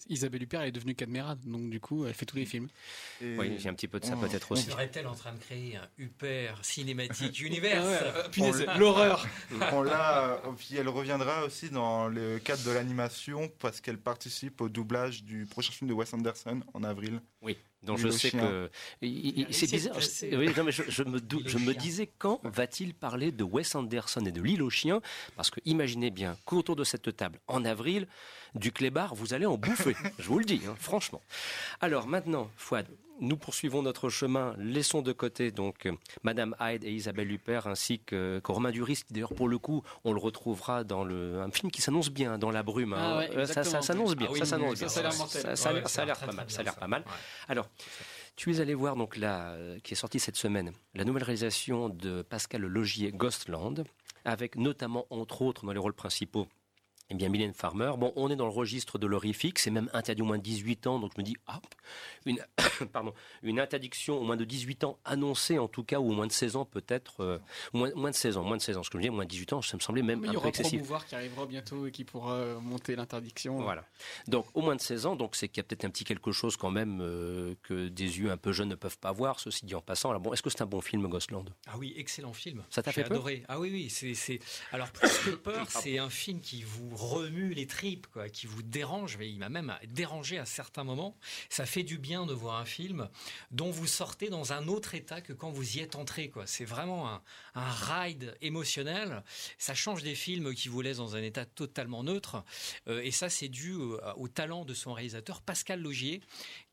[0.10, 2.68] Isabelle Huppert est devenue Cadmerade, donc du coup, elle fait tous les films.
[3.22, 4.70] Oui, il y a un petit peu de ça peut-être aussi.
[4.70, 9.26] Serait-elle en train de créer un Huppert cinématique univers ah L'horreur
[9.72, 14.70] On l'a, puis elle reviendra aussi dans le cadre de l'animation parce qu'elle participe au
[14.70, 17.22] doublage du prochain film de Wes Anderson en avril.
[17.44, 17.58] Oui.
[17.84, 18.70] Donc je sais que
[19.52, 19.98] c'est bizarre.
[19.98, 24.42] Oui, mais je, me, je me disais quand va-t-il parler de Wes Anderson et de
[24.42, 25.02] l'île aux chiens
[25.36, 28.08] Parce que imaginez bien qu'autour de cette table, en avril,
[28.56, 29.96] du clébard, vous allez en bouffer.
[30.20, 31.22] je vous le dis, hein, franchement.
[31.82, 32.88] Alors maintenant, Fouad,
[33.20, 34.56] nous poursuivons notre chemin.
[34.58, 35.88] Laissons de côté donc
[36.24, 40.14] Madame Hyde et Isabelle Huppert ainsi que, Romain Duris, qui d'ailleurs pour le coup, on
[40.14, 42.94] le retrouvera dans le, un film qui s'annonce bien dans la brume.
[42.94, 43.28] Hein.
[43.36, 44.28] Ah ça, s'annonce bien.
[44.36, 44.88] ça s'annonce bien.
[44.88, 46.46] Ça, a l'air pas mal.
[46.50, 47.04] Ça a l'air pas mal.
[47.48, 47.70] Alors.
[48.36, 52.24] Tu es allé voir donc là, qui est sortie cette semaine, la nouvelle réalisation de
[52.24, 53.84] Pascal Logier, Ghostland,
[54.26, 56.48] avec notamment entre autres dans les rôles principaux
[57.10, 60.22] eh bien, Mylène Farmer, bon, on est dans le registre de l'horrifique, c'est même interdit
[60.22, 61.62] au moins de 18 ans, donc je me dis, ah,
[62.26, 62.40] une,
[62.94, 63.14] pardon,
[63.44, 66.32] une interdiction au moins de 18 ans annoncée en tout cas, ou au moins de
[66.32, 67.40] 16 ans peut-être, euh,
[67.74, 69.30] moins, moins, de 16 ans, moins de 16 ans, ce que je dis, moins de
[69.30, 70.82] 18 ans, ça me semblait même un peu excessif.
[70.82, 73.62] Il y aura qui arrivera bientôt et qui pourra euh, monter l'interdiction.
[73.62, 73.86] Voilà.
[74.28, 76.32] Donc, au moins de 16 ans, donc c'est qu'il y a peut-être un petit quelque
[76.32, 79.66] chose quand même euh, que des yeux un peu jeunes ne peuvent pas voir, ceci
[79.66, 80.10] dit en passant.
[80.10, 82.64] Alors bon, est-ce que c'est un bon film, Ghostland Ah oui, excellent film.
[82.70, 83.44] Ça t'a fait adoré.
[83.48, 84.40] Ah oui, oui, c'est,
[84.72, 88.64] alors plus que peur, c'est un film qui vous remue les tripes, quoi, qui vous
[88.64, 89.18] dérange.
[89.22, 91.18] Il m'a même dérangé à certains moments.
[91.50, 93.10] Ça fait du bien de voir un film
[93.52, 96.32] dont vous sortez dans un autre état que quand vous y êtes entré.
[96.46, 97.22] C'est vraiment un,
[97.56, 99.24] un ride émotionnel.
[99.58, 102.44] Ça change des films qui vous laissent dans un état totalement neutre.
[102.88, 106.22] Euh, et ça, c'est dû au, au talent de son réalisateur, Pascal Logier,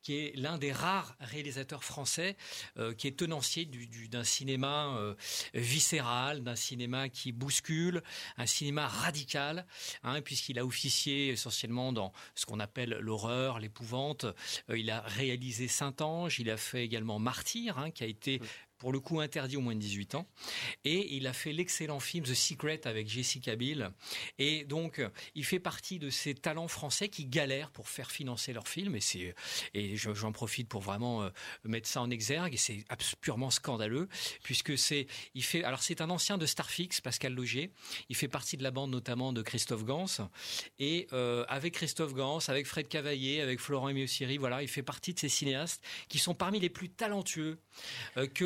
[0.02, 2.36] qui est l'un des rares réalisateurs français
[2.78, 3.66] euh, qui est tenancier
[4.10, 5.14] d'un cinéma euh,
[5.54, 8.02] viscéral, d'un cinéma qui bouscule,
[8.36, 9.66] un cinéma radical,
[10.02, 14.24] hein, puisqu'il a officié essentiellement dans ce qu'on appelle l'horreur, l'épouvante.
[14.68, 18.40] Euh, il a réalisé Saint-Ange, il a fait également Martyr, hein, qui a été
[18.80, 20.26] pour le coup interdit aux moins de 18 ans.
[20.84, 23.90] Et il a fait l'excellent film The Secret avec Jessica Biel.
[24.38, 25.00] Et donc,
[25.34, 28.96] il fait partie de ces talents français qui galèrent pour faire financer leurs films.
[28.96, 29.34] Et, c'est,
[29.74, 31.30] et j'en profite pour vraiment euh,
[31.64, 32.54] mettre ça en exergue.
[32.54, 32.84] Et c'est
[33.20, 34.08] purement scandaleux,
[34.42, 37.70] puisque c'est, il fait, alors c'est un ancien de Starfix, Pascal Logier.
[38.08, 40.06] Il fait partie de la bande notamment de Christophe Gans.
[40.78, 45.12] Et euh, avec Christophe Gans, avec Fred Cavaillé, avec Florent Émieux-Siri, voilà, il fait partie
[45.12, 47.58] de ces cinéastes qui sont parmi les plus talentueux
[48.16, 48.44] euh, que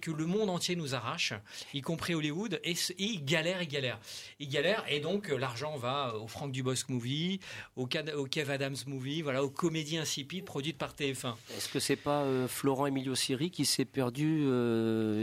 [0.00, 1.32] que le monde entier nous arrache,
[1.72, 3.98] y compris Hollywood, et, il galère, il galère,
[4.38, 7.40] il galère, et donc euh, l'argent va au Franck Dubosc Movie,
[7.76, 11.34] au, au Kev Adams Movie, voilà, aux comédies insipides produites par TF1.
[11.56, 14.44] Est-ce que c'est pas euh, Florent Emilio Siri qui s'est perdu,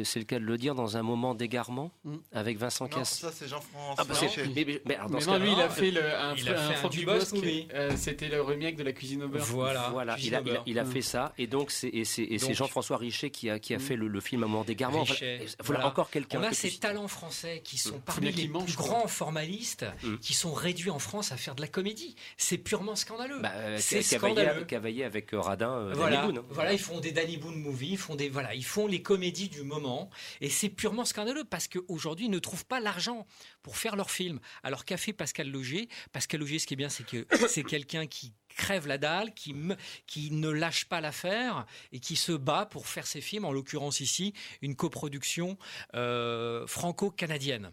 [0.05, 2.15] c'est le cas de le dire, dans un moment d'égarement mm.
[2.33, 3.95] avec Vincent Cass ça c'est Jean-François.
[3.97, 4.15] Ah, bah,
[4.85, 7.67] mais, non, lui il a fait le, un, il a fait un, Franck Dubosc Movie.
[7.95, 9.45] C'était le remake de la cuisine au beurre.
[9.45, 13.59] Voilà, voilà, il a, il a, fait ça, et donc c'est Jean-François Richet qui a,
[13.59, 13.80] qui a mm.
[13.81, 15.05] Fait le, le film moment d'égarement.
[15.63, 16.39] Voilà, encore quelqu'un.
[16.39, 18.01] On a ces talents français qui sont mm.
[18.01, 20.17] parmi les plus grands formalistes, mm.
[20.17, 22.15] qui sont réduits en France à faire de la comédie.
[22.37, 23.39] C'est purement scandaleux.
[23.39, 24.65] Bah, euh, c'est scandaleux.
[24.65, 26.45] Cavaillé avec euh, Radin, euh, voilà, Boone, hein.
[26.49, 29.49] voilà, ils font des Danny Boone movies, ils font des, voilà, ils font les comédies
[29.49, 33.25] du moment, et c'est purement scandaleux parce qu'aujourd'hui ils ne trouvent pas l'argent
[33.63, 34.39] pour faire leurs films.
[34.63, 38.07] Alors qu'a fait Pascal Loger Pascal Loger, ce qui est bien, c'est que c'est quelqu'un
[38.07, 43.07] qui crève la dalle, qui, ne lâche pas l'affaire et qui se bat pour faire
[43.07, 45.57] ses films, en l'occurrence ici, une coproduction
[45.95, 47.71] euh, franco-canadienne.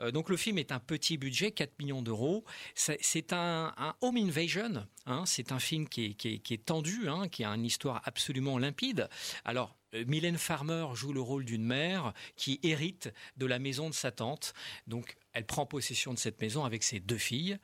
[0.00, 2.44] Euh, donc le film est un petit budget, 4 millions d'euros.
[2.74, 5.24] C'est un, home invasion, hein.
[5.26, 9.08] c'est un film qui est, qui est, tendu, hein, qui a une histoire absolument limpide.
[9.44, 13.94] Alors, euh, Mylène Farmer joue le rôle d'une mère qui hérite de la maison de
[13.94, 14.52] sa tante.
[14.86, 17.58] Donc, elle prend possession de cette maison avec ses deux filles.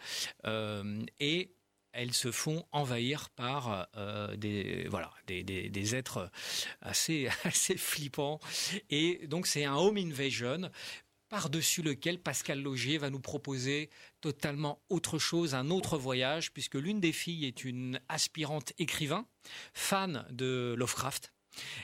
[1.20, 1.54] et
[1.94, 6.30] elles se font envahir par euh, des voilà des, des, êtres
[6.80, 8.40] assez assez flippants.
[8.90, 10.70] Et donc c'est un home invasion
[11.28, 17.00] par-dessus lequel Pascal Logier va nous proposer totalement autre chose, un autre voyage, puisque l'une
[17.00, 19.26] des filles est une aspirante écrivain,
[19.72, 21.33] fan de Lovecraft,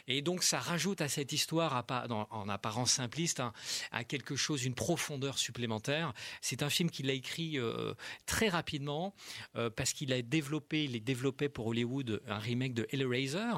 [0.07, 1.85] et donc ça rajoute à cette histoire,
[2.31, 3.53] en apparence simpliste, hein,
[3.91, 6.13] à quelque chose, une profondeur supplémentaire.
[6.41, 7.95] C'est un film qu'il a écrit euh,
[8.27, 9.15] très rapidement
[9.57, 13.53] euh, parce qu'il a développé, il est développé pour Hollywood un remake de Hellraiser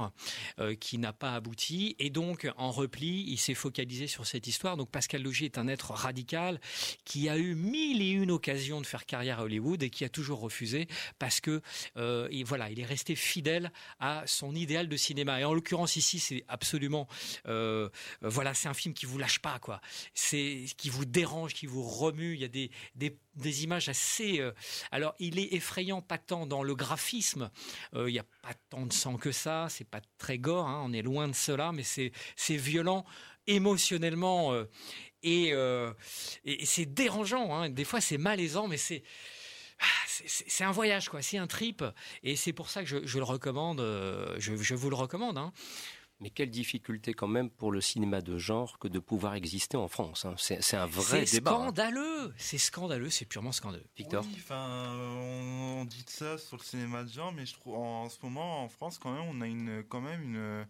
[0.59, 1.96] euh, qui n'a pas abouti.
[1.98, 4.77] Et donc en repli, il s'est focalisé sur cette histoire.
[4.77, 6.61] Donc Pascal Logier est un être radical
[7.05, 10.09] qui a eu mille et une occasions de faire carrière à Hollywood et qui a
[10.09, 10.87] toujours refusé
[11.18, 11.62] parce que
[12.44, 15.40] voilà, il est resté fidèle à son idéal de cinéma.
[15.40, 17.07] Et en l'occurrence ici, c'est absolument,
[17.47, 17.88] euh,
[18.21, 19.81] voilà, c'est un film qui vous lâche pas, quoi.
[20.15, 22.35] C'est qui vous dérange, qui vous remue.
[22.35, 22.71] Il y a des
[23.35, 24.41] des, images assez.
[24.41, 24.53] Euh,
[24.91, 27.51] alors, il est effrayant, pas tant dans le graphisme.
[27.95, 29.69] Euh, il n'y a pas tant de sang que ça.
[29.71, 30.67] C'est pas très gore.
[30.67, 32.11] Hein, on est loin de cela, mais c'est
[32.57, 33.05] violent
[33.47, 34.55] émotionnellement
[35.23, 35.55] et,
[36.65, 37.55] c'est dérangeant.
[37.55, 37.71] Hein.
[37.71, 39.03] Des fois, c'est malaisant, mais c'est
[40.27, 41.23] c'est un voyage, quoi.
[41.23, 41.85] C'est un trip,
[42.23, 43.81] et c'est pour ça que je, le recommande.
[44.38, 45.38] Je, je, vous le recommande.
[45.38, 45.53] Hein.
[46.23, 49.88] Mais quelle difficulté quand même pour le cinéma de genre que de pouvoir exister en
[49.88, 50.25] France.
[50.25, 50.35] Hein.
[50.37, 51.27] C'est un vrai débat.
[51.27, 51.40] C'est hein.
[51.40, 52.35] scandaleux.
[52.37, 53.11] C'est scandaleux.
[53.11, 53.85] C'est purement scandaleux.
[53.97, 54.25] Victor.
[54.25, 58.62] Oui, on, dit ça sur le cinéma de genre, mais je trouve en ce moment
[58.62, 60.66] en France quand même, on a une quand même une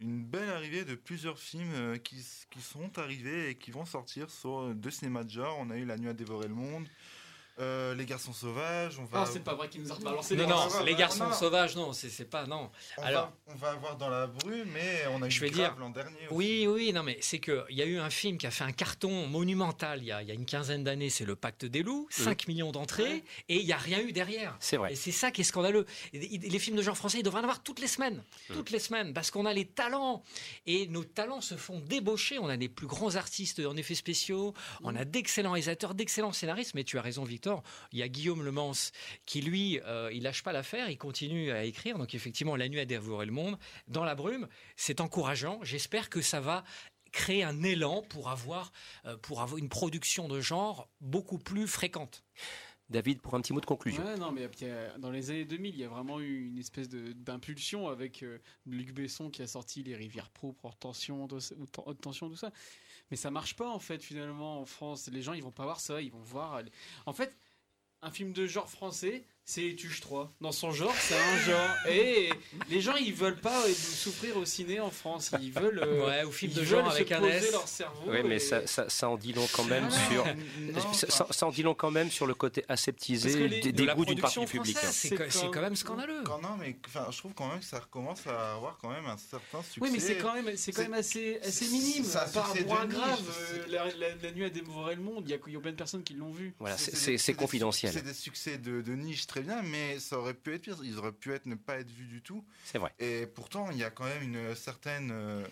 [0.00, 2.16] une belle arrivée de plusieurs films euh, qui,
[2.50, 5.56] qui sont arrivés et qui vont sortir sur deux cinémas de genre.
[5.60, 6.86] On a eu La Nuit à dévorer le monde.
[7.58, 9.20] Euh, les garçons sauvages, on va.
[9.20, 10.36] Non, c'est pas vrai qu'ils nous a rebalancé.
[10.36, 12.70] Non, non, les garçons sauvages, non, c'est pas non.
[12.98, 15.50] On Alors, va, on va avoir dans la brume, mais on a eu je vais
[15.50, 16.16] dire l'an dernier.
[16.30, 18.64] Oui, oui, non, mais c'est que il y a eu un film qui a fait
[18.64, 21.64] un carton monumental il y a, il y a une quinzaine d'années, c'est Le Pacte
[21.64, 24.56] des loups, 5 millions d'entrées, et il y a rien eu derrière.
[24.60, 24.92] C'est vrai.
[24.92, 25.86] Et c'est ça qui est scandaleux.
[26.12, 29.12] Les films de genre français, ils devraient en avoir toutes les semaines, toutes les semaines,
[29.12, 30.22] parce qu'on a les talents
[30.66, 32.38] et nos talents se font débaucher.
[32.38, 36.74] On a des plus grands artistes en effets spéciaux, on a d'excellents réalisateurs, d'excellents scénaristes.
[36.74, 37.51] Mais tu as raison, Victor.
[37.92, 38.72] Il y a Guillaume Le Mans
[39.26, 41.98] qui, lui, euh, il lâche pas l'affaire, il continue à écrire.
[41.98, 43.58] Donc, effectivement, La nuit a dévoré le monde.
[43.88, 45.58] Dans la brume, c'est encourageant.
[45.62, 46.64] J'espère que ça va
[47.12, 48.72] créer un élan pour avoir,
[49.04, 52.24] euh, pour avoir une production de genre beaucoup plus fréquente.
[52.92, 54.04] David, pour un petit mot de conclusion.
[54.18, 54.48] non, mais
[54.98, 58.92] dans les années 2000, il y a vraiment eu une espèce d'impulsion avec euh, Luc
[58.92, 62.52] Besson qui a sorti Les Rivières propres, Haute tension, haute tension, tout ça.
[63.12, 65.10] Mais ça marche pas en fait finalement en France.
[65.12, 66.62] Les gens ils vont pas voir ça, ils vont voir.
[67.04, 67.36] En fait,
[68.00, 70.32] un film de genre français, c'est les Tuches 3.
[70.40, 71.70] Dans son genre, c'est un genre.
[71.90, 72.30] Et
[72.70, 75.32] les gens, ils veulent pas euh, souffrir au ciné en France.
[75.40, 75.80] Ils veulent.
[75.82, 77.50] euh, Ouais, au film de genre avec un S.
[77.50, 78.02] leur cerveau.
[78.06, 80.24] Oui, mais et- ça, ça, ça en dit long quand même Ah, sur.
[80.60, 83.72] non, ça, ça- ça en dit long quand même sur le côté aseptisé les- des,
[83.72, 84.76] de des la goûts d'une partie production du public.
[84.78, 84.94] française,
[85.40, 86.22] C'est quand- même scandaleux.
[86.24, 89.06] Quand, non, mais enfin, je trouve quand même que ça recommence à avoir quand même
[89.06, 89.80] un certain succès.
[89.80, 92.04] Oui, mais c'est quand même, c'est quand même assez, assez minime.
[92.04, 93.20] succès de moins grave,
[93.52, 95.24] euh, la, la- la nuit a dévoré le monde.
[95.26, 96.54] Il y a, y a plein de personnes qui l'ont vu.
[96.60, 97.92] Voilà, c'est- confidentiel.
[97.92, 100.76] C'est des succès de, de niche très bien, mais ça aurait pu être pire.
[100.84, 102.44] Ils auraient pu être ne pas être vus du tout.
[102.64, 102.92] C'est vrai.
[102.98, 105.46] Et pourtant, il y a quand même une certaine, euh,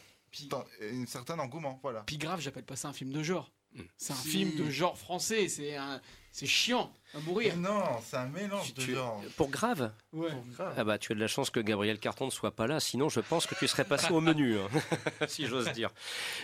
[0.83, 1.81] une certaine engouement.
[1.83, 2.03] Voilà.
[2.03, 3.51] Puis grave, j'appelle pas ça un film de genre.
[3.75, 3.81] Hmm.
[3.97, 4.29] C'est un Si.
[4.29, 5.49] film de genre français.
[5.49, 7.57] C'est un, c'est chiant à mourir.
[7.57, 9.23] Non, c'est un mélange de Tu- genres.
[9.37, 10.29] Pour grave Ouais.
[10.77, 13.09] Ah bah tu as de la chance que Gabriel Carton ne soit pas là, sinon
[13.09, 14.69] je pense que tu serais passé au menu, hein,
[15.29, 15.91] si j'ose dire.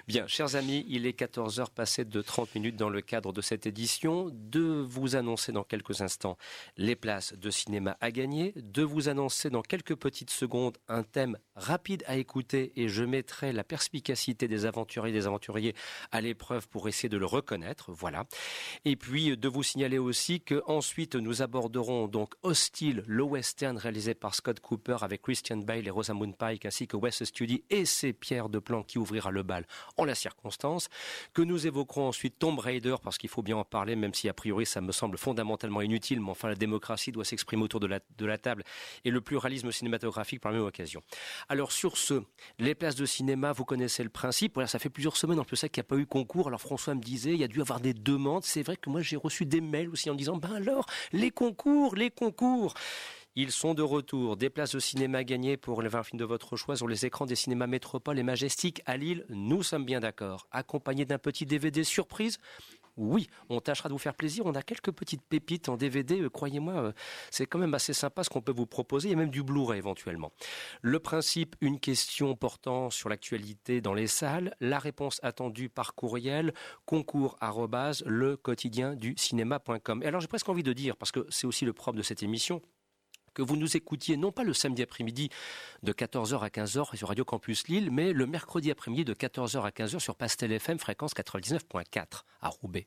[0.07, 3.67] Bien, chers amis, il est 14h passé de 30 minutes dans le cadre de cette
[3.67, 6.37] édition, de vous annoncer dans quelques instants
[6.77, 11.39] les places de cinéma à gagner, de vous annoncer dans quelques petites secondes un thème
[11.57, 15.75] rapide à écouter et je mettrai la perspicacité des aventuriers et des aventuriers
[16.13, 18.25] à l'épreuve pour essayer de le reconnaître, voilà.
[18.85, 24.15] Et puis de vous signaler aussi que ensuite nous aborderons donc Hostile, le western réalisé
[24.15, 28.13] par Scott Cooper avec Christian Bale et Rosamund Pike ainsi que Wes Studi et c'est
[28.13, 29.67] Pierre Deplan qui ouvrira le bal
[29.97, 30.89] en la circonstance.
[31.35, 34.35] Que nous évoquerons ensuite Tomb Raider parce qu'il faut bien en parler même si a
[34.35, 38.01] priori ça me semble fondamentalement inutile mais enfin la démocratie doit s'exprimer autour de la,
[38.19, 38.63] de table
[39.05, 41.03] et le pluralisme cinématographique par la même occasion.
[41.49, 42.23] Alors sur ce,
[42.59, 44.61] les places de cinéma, vous connaissez le principe.
[44.67, 46.49] Ça fait plusieurs semaines en plus ça qu'il n'y a pas eu concours.
[46.49, 48.45] Alors François me disait, il y a dû avoir des demandes.
[48.45, 51.95] C'est vrai que moi j'ai reçu des mails aussi en disant, ben alors, les concours,
[51.95, 52.75] les concours.
[53.35, 54.37] Ils sont de retour.
[54.37, 57.27] Des places de cinéma gagnées pour les 20 films de votre choix sur les écrans
[57.27, 59.27] des cinémas Métropole et Majestic à Lille.
[59.29, 60.47] Nous sommes bien d'accord.
[60.53, 62.39] Accompagné d'un petit DVD surprise.
[62.97, 64.47] Oui, on tâchera de vous faire plaisir.
[64.47, 66.21] On a quelques petites pépites en DVD.
[66.21, 66.93] euh, Croyez-moi, euh,
[67.31, 69.13] c'est quand même assez sympa ce qu'on peut vous proposer.
[69.13, 70.33] A même du Blu-ray éventuellement.
[70.83, 74.55] Le principe, une question portant sur l'actualité dans les salles.
[74.61, 76.53] La réponse attendue par courriel,
[76.85, 77.37] concours
[78.07, 80.03] le quotidien du cinéma.com.
[80.03, 82.23] Et alors j'ai presque envie de dire, parce que c'est aussi le propre de cette
[82.23, 82.63] émission,
[83.37, 85.29] que vous nous écoutiez non pas le samedi après-midi
[85.83, 89.69] de 14h à 15h sur Radio Campus Lille, mais le mercredi après-midi de 14h à
[89.69, 92.87] 15h sur Pastel FM fréquence 99.4 à Roubaix.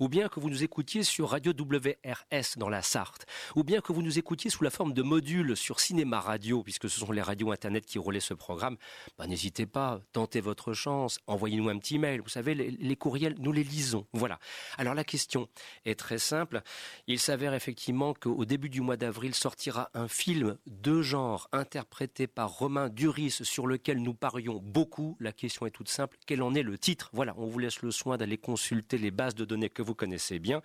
[0.00, 3.26] Ou bien que vous nous écoutiez sur Radio WRS dans la Sarthe.
[3.54, 6.88] Ou bien que vous nous écoutiez sous la forme de modules sur Cinéma Radio, puisque
[6.88, 8.78] ce sont les radios Internet qui relaient ce programme.
[9.18, 12.22] Ben, N'hésitez pas, tentez votre chance, envoyez-nous un petit mail.
[12.22, 14.06] Vous savez, les courriels, nous les lisons.
[14.14, 14.38] Voilà.
[14.78, 15.48] Alors la question
[15.84, 16.62] est très simple.
[17.06, 22.50] Il s'avère effectivement qu'au début du mois d'avril sortira un film de genre interprété par
[22.50, 25.16] Romain Duris sur lequel nous parions beaucoup.
[25.20, 26.16] La question est toute simple.
[26.26, 27.10] Quel en est le titre?
[27.12, 30.38] Voilà, on vous laisse le soin d'aller consulter les bases de données que vous connaissez
[30.38, 30.62] bien.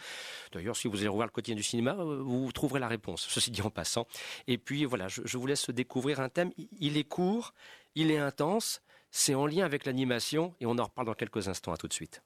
[0.52, 3.52] D'ailleurs, si vous allez revoir le quotidien du cinéma, euh, vous trouverez la réponse, ceci
[3.52, 4.08] dit en passant.
[4.48, 6.52] Et puis voilà, je, je vous laisse découvrir un thème.
[6.80, 7.54] Il est court,
[7.96, 11.74] il est intense, c'est en lien avec l'animation et on en reparle dans quelques instants.
[11.74, 12.22] À tout de suite.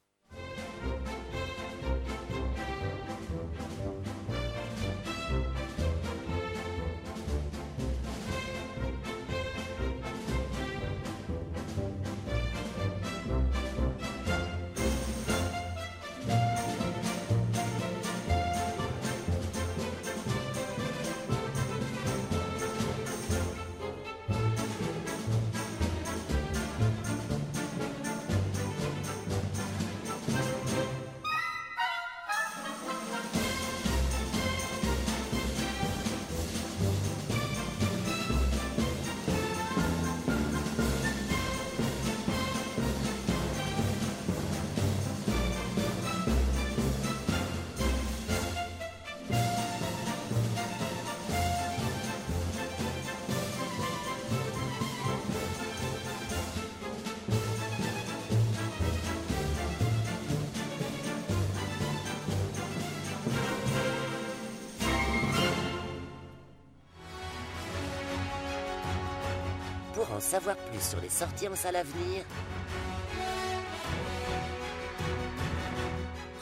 [70.32, 72.23] Savoir plus sur les sorties en salle à venir,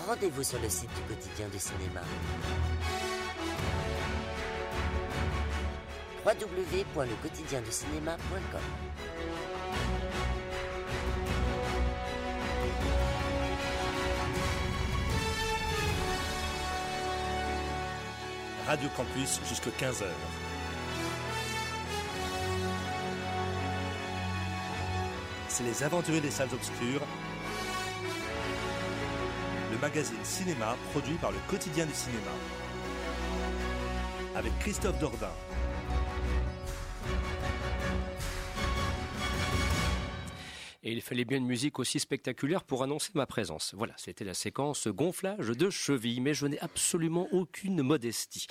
[0.07, 2.01] rendez-vous sur le site du quotidien du cinéma.
[6.23, 8.61] www.lequotidienducinéma.com
[18.67, 20.05] Radio Campus jusqu'à 15h.
[25.65, 27.01] Les aventuriers des salles obscures.
[29.71, 32.31] Le magazine cinéma produit par le quotidien du cinéma.
[34.35, 35.33] avec Christophe Dordain.
[40.81, 43.73] Et il fallait bien une musique aussi spectaculaire pour annoncer ma présence.
[43.75, 48.47] Voilà, c'était la séquence gonflage de cheville, mais je n'ai absolument aucune modestie.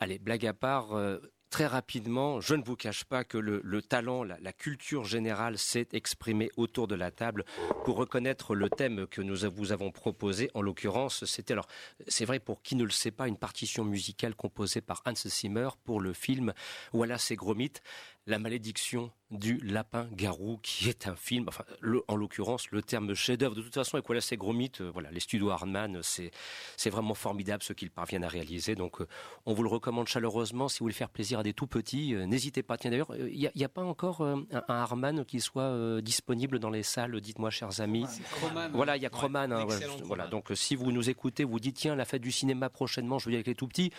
[0.00, 1.18] Allez, blague à part, euh,
[1.52, 5.88] Très rapidement, je ne vous cache pas que le, le talent, la, culture générale s'est
[5.92, 7.44] exprimée autour de la table
[7.84, 10.50] pour reconnaître le thème que nous vous avons proposé.
[10.54, 11.68] En l'occurrence, c'était alors,
[12.08, 15.68] c'est vrai pour qui ne le sait pas, une partition musicale composée par Hans Zimmer
[15.84, 16.54] pour le film
[16.94, 17.82] Voilà c'est gros mythes.
[18.26, 23.14] La malédiction du lapin garou, qui est un film, enfin, le, en l'occurrence, le terme
[23.14, 23.56] chef-d'œuvre.
[23.56, 26.30] De toute façon, avec voilà, ces gros mythes, euh, voilà, les studios Hardman, c'est,
[26.76, 28.76] c'est vraiment formidable ce qu'ils parviennent à réaliser.
[28.76, 29.08] Donc, euh,
[29.44, 30.68] on vous le recommande chaleureusement.
[30.68, 32.76] Si vous voulez faire plaisir à des tout petits, euh, n'hésitez pas.
[32.76, 36.70] Tiens, d'ailleurs, il n'y a, a, pas encore un, un Hardman qui soit disponible dans
[36.70, 37.20] les salles.
[37.20, 38.06] Dites-moi, chers amis.
[38.36, 39.52] Croman, voilà, il y a Croman.
[39.52, 42.30] Ouais, hein, voilà, voilà, donc, si vous nous écoutez, vous dites, tiens, la fête du
[42.30, 43.90] cinéma prochainement, je veux dire avec les tout petits.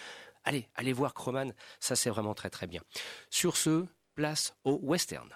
[0.46, 1.54] Allez, allez voir Croman.
[1.82, 2.82] Ça, c'est vraiment très, très bien.
[3.30, 3.86] Sur ce,
[4.16, 5.30] place au western.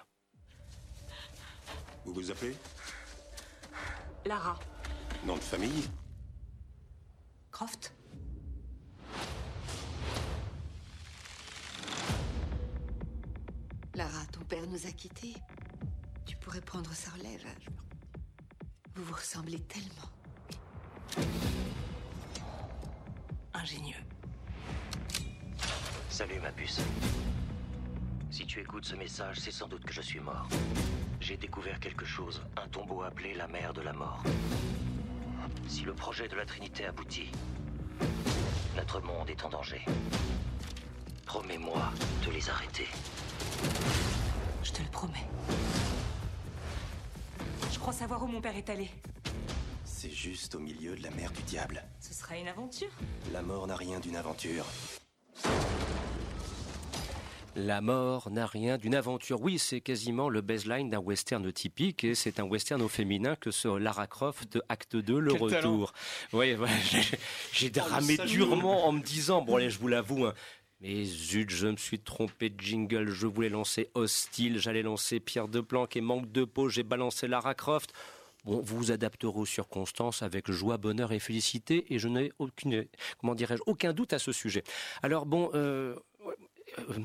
[2.04, 2.56] Vous vous appelez
[4.24, 4.58] Lara.
[5.24, 5.88] Nom de famille
[7.50, 7.92] Croft.
[13.94, 15.34] Lara, ton père nous a quittés.
[16.24, 17.44] Tu pourrais prendre sa relève.
[18.94, 20.10] Vous vous ressemblez tellement.
[23.54, 23.96] Ingénieux.
[26.08, 26.80] Salut ma puce.
[28.30, 30.48] Si tu écoutes ce message, c'est sans doute que je suis mort.
[31.20, 34.22] J'ai découvert quelque chose, un tombeau appelé la mer de la mort.
[35.66, 37.30] Si le projet de la Trinité aboutit,
[38.76, 39.84] notre monde est en danger.
[41.26, 41.90] Promets-moi
[42.26, 42.86] de les arrêter.
[44.62, 45.26] Je te le promets.
[47.72, 48.90] Je crois savoir où mon père est allé.
[49.84, 51.82] C'est juste au milieu de la mer du diable.
[51.98, 52.90] Ce sera une aventure.
[53.32, 54.64] La mort n'a rien d'une aventure.
[57.58, 59.40] La mort n'a rien d'une aventure.
[59.40, 63.50] Oui, c'est quasiment le baseline d'un western typique et c'est un western au féminin que
[63.50, 65.92] ce Lara Croft acte 2, le Quel retour.
[66.32, 66.68] Oui, ouais,
[67.52, 70.34] j'ai dramé Oh, le durement en me disant, bon allez, je vous l'avoue, hein,
[70.80, 75.48] mais zut, je me suis trompé de jingle, je voulais lancer Hostile, j'allais lancer Pierre
[75.48, 77.92] de Planque et Manque de peau, j'ai balancé Lara Croft.
[78.44, 82.86] Bon, vous vous adapterez aux circonstances avec joie, bonheur et félicité, et je n'ai aucune,
[83.18, 84.62] comment dirais-je, aucun doute à ce sujet.
[85.02, 85.96] Alors bon, euh,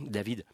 [0.07, 0.45] David,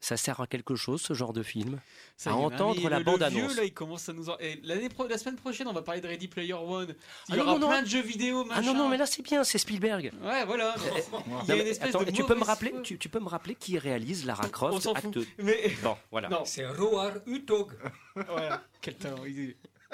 [0.00, 1.80] ça sert à quelque chose ce genre de film
[2.16, 3.48] Ça À est, entendre la le- bande le annonce.
[3.52, 4.38] vieux, là, il commence à nous en...
[4.38, 6.94] et l'année pro- la semaine prochaine, on va parler de Ready Player One.
[7.28, 7.68] Il Ah y non, aura non, non.
[7.68, 8.60] plein de jeux vidéo, machin.
[8.60, 10.12] Ah non non mais là c'est bien, c'est Spielberg.
[10.22, 10.74] Ouais, voilà.
[10.84, 13.08] Euh, Il y a non, une espèce attends, de tu peux me rappeler, tu, tu
[13.08, 15.26] peux me rappeler qui réalise Lara On Croft s'en acte fout.
[15.38, 15.72] Mais...
[15.82, 16.28] Bon, voilà.
[16.28, 16.44] Non.
[16.44, 17.72] C'est Roar Utog.
[18.14, 18.62] Voilà.
[18.80, 19.22] Quel talent.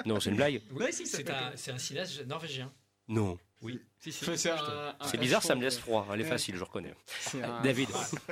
[0.05, 0.61] Non, c'est une blague.
[0.71, 2.71] Ouais, si, ça C'est un, c'est un cinéaste norvégien.
[3.07, 3.37] Non.
[3.65, 3.81] Oui.
[3.99, 4.23] Si, si.
[4.23, 6.07] Enfin, c'est un- Je te- un C'est bizarre, ça me laisse froid.
[6.13, 6.29] Elle est ouais.
[6.29, 6.93] facile, je reconnais.
[7.21, 7.89] C'est un- David.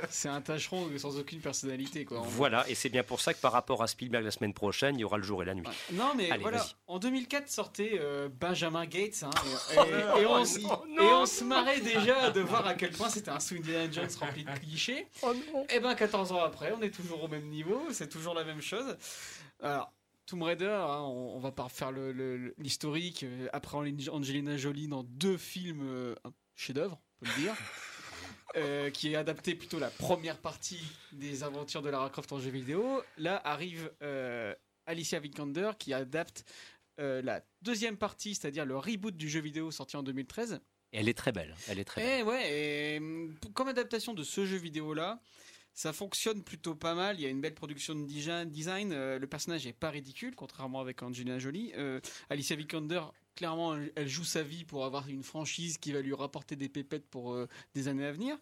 [0.08, 2.22] C'est un tâcheron sans aucune personnalité, quoi.
[2.24, 5.00] Voilà, et c'est bien pour ça que par rapport à Spielberg la semaine prochaine, il
[5.00, 5.66] y aura le jour et la nuit.
[5.92, 6.58] Non, mais Allez, voilà.
[6.58, 6.70] vas-y.
[6.86, 9.24] En 2004 sortait euh, Benjamin Gates.
[9.24, 9.30] hein,
[9.74, 9.82] et, Oh,
[10.18, 12.90] et- et on, oh, s- non, et on se marrait déjà de voir à quel
[12.92, 15.08] point c'était un Indiana Jones rempli de clichés.
[15.70, 18.62] Et ben 14 ans après, on est toujours au même niveau, c'est toujours la même
[18.62, 18.96] chose.
[19.60, 19.92] Alors.
[20.26, 23.22] Tomb Raider, hein, on, on va pas refaire le- le- le- l'historique.
[23.24, 27.54] euh, Après Ange- Angelina Jolie dans deux films euh, un chef-d'œuvre, on peut le dire.
[28.56, 30.78] Euh, qui est adapté plutôt la première partie
[31.10, 33.02] des aventures de Lara Croft en jeu vidéo.
[33.16, 34.54] Là arrive euh,
[34.86, 36.44] Alicia Vikander qui adapte
[37.00, 40.60] euh, la deuxième partie, c'est-à-dire le reboot du jeu vidéo sorti en 2013.
[40.92, 41.56] Et elle est très belle.
[41.66, 42.20] Elle est très belle.
[42.20, 42.52] Et ouais,
[42.94, 45.20] et hum, comme adaptation de ce jeu vidéo là,
[45.74, 47.16] ça fonctionne plutôt pas mal.
[47.18, 48.92] Il y a une belle production de design.
[48.92, 51.72] euh, le personnage est pas ridicule, contrairement avec Angelina Jolie.
[51.76, 52.00] Euh,
[52.30, 53.02] Alicia Vikander,
[53.34, 57.06] clairement, elle, joue sa vie pour avoir une franchise qui va lui rapporter des pépettes
[57.08, 58.36] pour euh, des années à venir.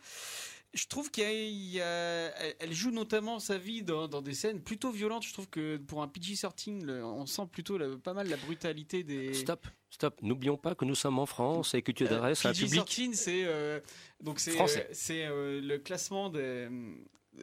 [0.74, 5.22] Je trouve qu'elle elle, elle joue notamment sa vie dans, dans des scènes plutôt violentes.
[5.22, 9.02] Je trouve que pour un PG-13, le- on sent plutôt la- pas mal la brutalité
[9.04, 9.34] des.
[9.34, 10.20] Stop, stop.
[10.22, 12.80] N'oublions pas que nous sommes en France et que tu t'adresses à un public.
[12.86, 13.82] PG-13, c'est
[14.22, 16.68] donc c'est le classement des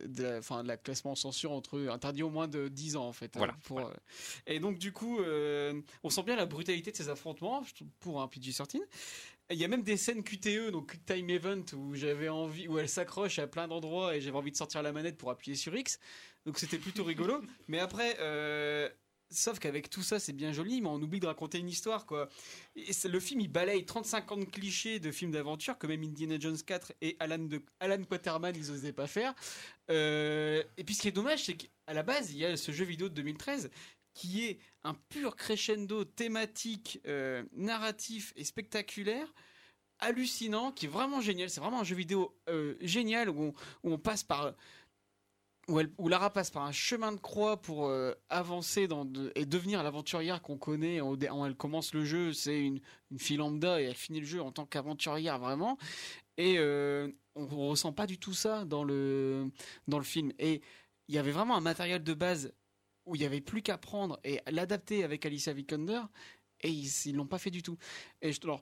[0.05, 3.05] de la, enfin, de la classement en censure entre interdit au moins de 10 ans
[3.07, 3.35] en fait.
[3.35, 3.93] hein, Voilà, pour, euh,
[4.47, 7.63] Et donc du coup, euh, on sent bien la brutalité de ces affrontements
[7.99, 8.79] pour un PG-13.
[9.51, 12.77] Il y a même des scènes QTE, donc Quick Time Event, où j'avais envie, où
[12.77, 15.75] elle s'accroche à plein d'endroits et j'avais envie de sortir la manette pour appuyer sur
[15.75, 15.99] X.
[16.45, 17.41] Donc c'était plutôt rigolo.
[17.67, 18.87] Mais après, euh,
[19.30, 22.30] sauf qu'avec tout ça, c'est bien joli, mais on oublie de raconter une histoire, quoi.
[22.75, 26.38] Et le film, il balaye 35 ans de clichés de films d'aventure que même Indiana
[26.39, 29.34] Jones 4 et Alan, de, Alan Quaterman, ils pas faire.
[29.91, 32.71] Euh, et puis ce qui est dommage, c'est qu'à la base, il y a ce
[32.71, 33.69] jeu vidéo de 2013
[34.13, 39.34] qui est un pur crescendo thématique, euh, narratif et spectaculaire
[39.99, 41.49] hallucinant, qui est vraiment génial.
[41.49, 43.53] C'est vraiment un jeu vidéo euh, génial où
[43.84, 44.53] on passe par
[45.70, 48.88] où, Lara passe par un chemin de croix pour euh, avancer
[49.36, 50.99] et devenir l'aventurière qu'on connaît.
[51.45, 52.80] Elle commence le jeu, c'est une,
[53.11, 55.78] une fille lambda et elle finit le jeu en tant qu'aventurière vraiment.
[56.38, 59.51] Et euh, on, on ressent pas du tout ça dans le
[59.88, 60.32] dans le film.
[60.39, 60.61] Et
[61.07, 62.53] il y avait vraiment un matériel de base
[63.05, 66.01] où il y avait plus qu'à prendre et l'adapter avec Alicia Vikander.
[66.61, 67.78] Et ils ils l'ont pas fait du tout.
[68.22, 68.61] Et alors,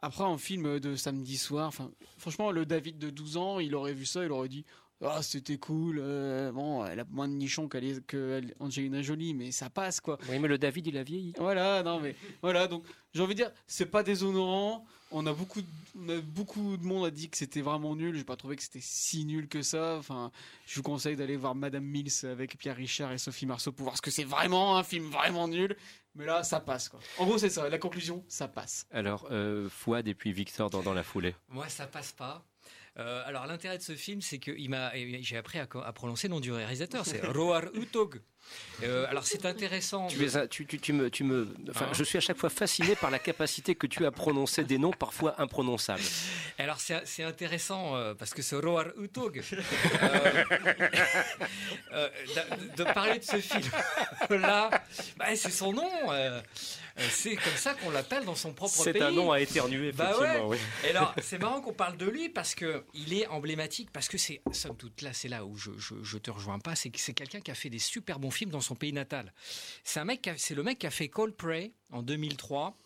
[0.00, 1.72] après, en film de samedi soir,
[2.16, 4.64] franchement, le David de 12 ans, il aurait vu ça, il aurait dit
[5.00, 5.98] Ah, c'était cool.
[6.00, 10.18] euh, bon, elle a moins de nichons qu'elle- que Angelina Jolie, mais ça passe, quoi.
[10.28, 11.34] Oui, mais le David, il a vieilli.
[11.38, 12.84] Voilà, non, mais voilà, donc
[13.14, 14.84] j'ai envie de dire, c'est pas déshonorant.
[15.10, 15.66] On a beaucoup, de,
[15.98, 18.14] on a beaucoup de monde a dit que c'était vraiment nul.
[18.16, 19.96] J'ai pas trouvé que c'était si nul que ça.
[19.98, 20.30] Enfin,
[20.66, 23.96] je vous conseille d'aller voir Madame Mills avec Pierre Richard et Sophie Marceau pour voir
[23.96, 25.74] ce que c'est vraiment un film vraiment nul.
[26.14, 27.00] Mais là, ça passe, quoi.
[27.18, 27.68] En gros, c'est ça.
[27.70, 28.86] La conclusion, ça passe.
[28.90, 31.34] Alors, euh, Fouad et puis Victor dans, dans la foulée.
[31.48, 32.44] Moi, ça passe pas.
[32.98, 34.52] Euh, alors l'intérêt de ce film, c'est que
[35.20, 38.20] j'ai appris à, à prononcer le nom du réalisateur, c'est Roar Utog.
[38.84, 40.06] Euh, alors c'est intéressant.
[40.06, 42.38] Tu, es un- tu, tu, tu me, tu me, enfin, Hein je suis à chaque
[42.38, 46.02] fois fasciné par la capacité que tu as à prononcer des noms parfois imprononçables.
[46.58, 49.42] Alors c'est c'est intéressant euh, parce que ce Roar Utog,
[51.92, 53.62] euh, de, de parler de ce film
[54.30, 54.70] là,
[55.16, 55.88] bah, c'est son nom.
[57.10, 59.02] c'est comme ça qu'on l'appelle dans son propre C'est pays.
[59.02, 60.56] un nom à éternuer, Bah effectivement, ouais.
[60.56, 60.88] oui.
[60.88, 64.18] Et alors, c'est marrant qu'on parle de lui parce que il est emblématique, parce que
[64.18, 66.98] c'est, somme toute, là, c'est là où je, je, je te rejoins pas, c'est que
[67.00, 69.32] c'est quelqu'un qui a fait des super bons films dans son pays natal.
[69.84, 72.76] C'est un mec, c'est le mec qui a fait Cold Prey en 2003.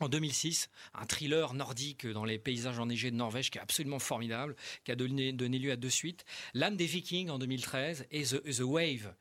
[0.00, 4.56] En 2006, un thriller nordique dans les paysages enneigés de Norvège qui est absolument formidable,
[4.84, 6.24] qui a donné, donné lieu à deux suites.
[6.52, 9.14] L'âme des Vikings en 2013 et The, The Wave,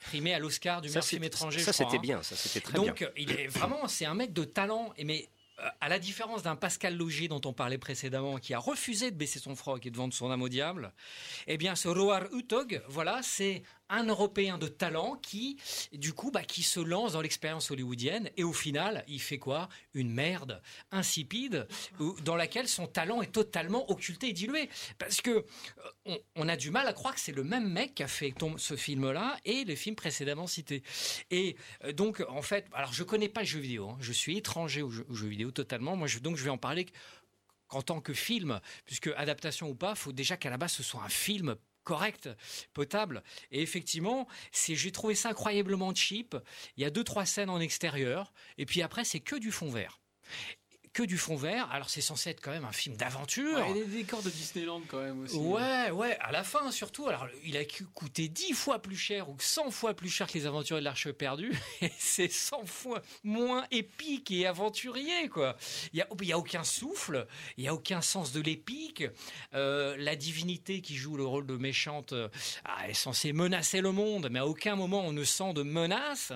[0.00, 1.60] primé à l'Oscar du meilleur film étranger.
[1.60, 2.00] ça, c'était hein.
[2.00, 3.08] bien, ça, c'était très Donc, bien.
[3.16, 6.96] il est vraiment, c'est un mec de talent, mais euh, à la différence d'un Pascal
[6.96, 10.14] Logier dont on parlait précédemment, qui a refusé de baisser son froc et de vendre
[10.14, 10.92] son âme au diable,
[11.46, 15.58] eh bien, ce Roar Utog, voilà, c'est un Européen de talent qui,
[15.92, 19.68] du coup, bah, qui se lance dans l'expérience hollywoodienne et au final, il fait quoi?
[19.94, 21.66] Une merde insipide
[22.24, 24.68] dans laquelle son talent est totalement occulté et dilué.
[24.98, 25.44] Parce que
[26.06, 28.34] euh, on, a du mal à croire que c'est le même mec qui a fait
[28.56, 30.82] ce film-là et les films précédemment cités.
[31.30, 33.96] Et euh, donc, en fait, alors je connais pas le jeu vidéo, hein.
[34.00, 35.96] je suis étranger au jeu vidéo totalement.
[35.96, 36.86] Moi, je, donc je vais en parler
[37.68, 41.02] qu'en tant que film, puisque adaptation ou pas, faut déjà qu'à la base ce soit
[41.02, 41.56] un film
[41.88, 42.28] correct,
[42.74, 43.22] potable.
[43.50, 46.36] Et effectivement, c'est, j'ai trouvé ça incroyablement cheap.
[46.76, 49.70] Il y a deux trois scènes en extérieur, et puis après c'est que du fond
[49.70, 50.02] vert.
[50.98, 51.70] Que du fond vert.
[51.70, 53.54] Alors c'est censé être quand même un film d'aventure.
[53.54, 55.36] Ouais, et des décors de Disneyland quand même aussi.
[55.36, 57.06] Ouais, ouais, à la fin surtout.
[57.06, 57.62] Alors, il a
[57.94, 61.12] coûté 10 fois plus cher ou 100 fois plus cher que les aventuriers de l'Arche
[61.12, 61.52] perdue.
[61.82, 65.56] Et c'est 100 fois moins épique et aventurier, quoi.
[65.92, 69.04] Il n'y a, y a aucun souffle, il n'y a aucun sens de l'épique.
[69.54, 72.28] Euh, la divinité qui joue le rôle de méchante euh,
[72.64, 76.32] ah, est censée menacer le monde, mais à aucun moment on ne sent de menace.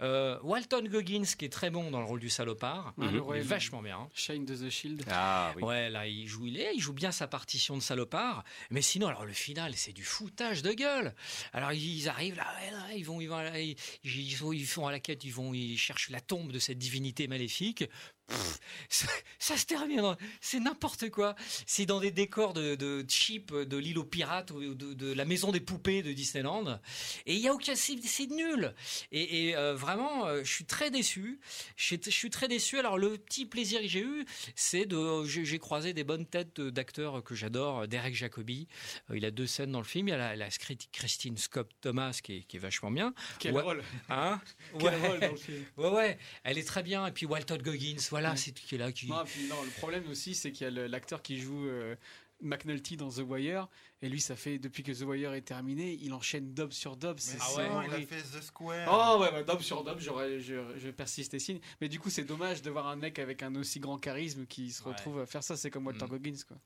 [0.00, 3.40] Euh, Walton Goggins, qui est très bon dans le rôle du salopard, le il est
[3.40, 3.97] vachement bien.
[4.14, 5.04] Shine de the Shield.
[5.10, 5.62] Ah oui.
[5.62, 8.44] Ouais, là, il joue, il, est, il joue bien sa partition de salopard.
[8.70, 11.14] Mais sinon, alors le final, c'est du foutage de gueule.
[11.52, 15.00] Alors ils arrivent là, ouais, là, ils vont, ils vont, ils, ils font à la
[15.00, 17.84] quête, ils vont, ils cherchent la tombe de cette divinité maléfique.
[18.28, 18.58] Pff,
[18.88, 19.06] ça,
[19.38, 21.34] ça se termine, c'est n'importe quoi.
[21.66, 25.24] C'est dans des décors de, de cheap de l'île aux pirates ou de, de la
[25.24, 26.78] maison des poupées de Disneyland.
[27.26, 27.96] Et il y a aucun, c'est
[28.30, 28.74] nul.
[29.12, 31.40] Et, et, euh, vraiment, euh, je suis très déçu.
[31.76, 32.78] Je suis- je suis très déçu.
[32.78, 34.24] Alors le petit plaisir que j'ai eu,
[34.54, 37.88] c'est de, j'ai croisé des bonnes têtes d'acteurs que j'adore.
[37.88, 38.68] Derek Jacobi,
[39.10, 40.08] euh, il a deux scènes dans le film.
[40.08, 40.48] Il y a la, la
[40.92, 43.14] Christine Scott Thomas qui est, qui est vachement bien.
[43.38, 43.62] Quel Ouais.
[43.62, 44.40] rôle Hein
[44.78, 47.06] Quel rôle dans le film Ouais, ouais, elle est très bien.
[47.06, 48.92] Et puis Walton Goggins, voilà, c'est qui est là.
[48.92, 49.08] Qui...
[49.08, 51.94] Non, puis non, le problème aussi, c'est qu'il y a l'acteur qui joue euh,
[52.42, 53.68] McNulty dans The Wire,
[54.00, 57.16] et lui, ça fait depuis que The Wire est terminé, il enchaîne dub sur dub.
[57.18, 58.88] C'est Mais ça, sinon, il a fait The Square.
[58.90, 61.58] Oh ouais, bah, dub sur dub, j'aurais, je, je persiste et signe.
[61.80, 64.70] Mais du coup, c'est dommage de voir un mec avec un aussi grand charisme qui
[64.70, 65.56] se retrouve à faire ça.
[65.56, 66.08] C'est comme Walter Mm.
[66.08, 66.56] Goggins, quoi.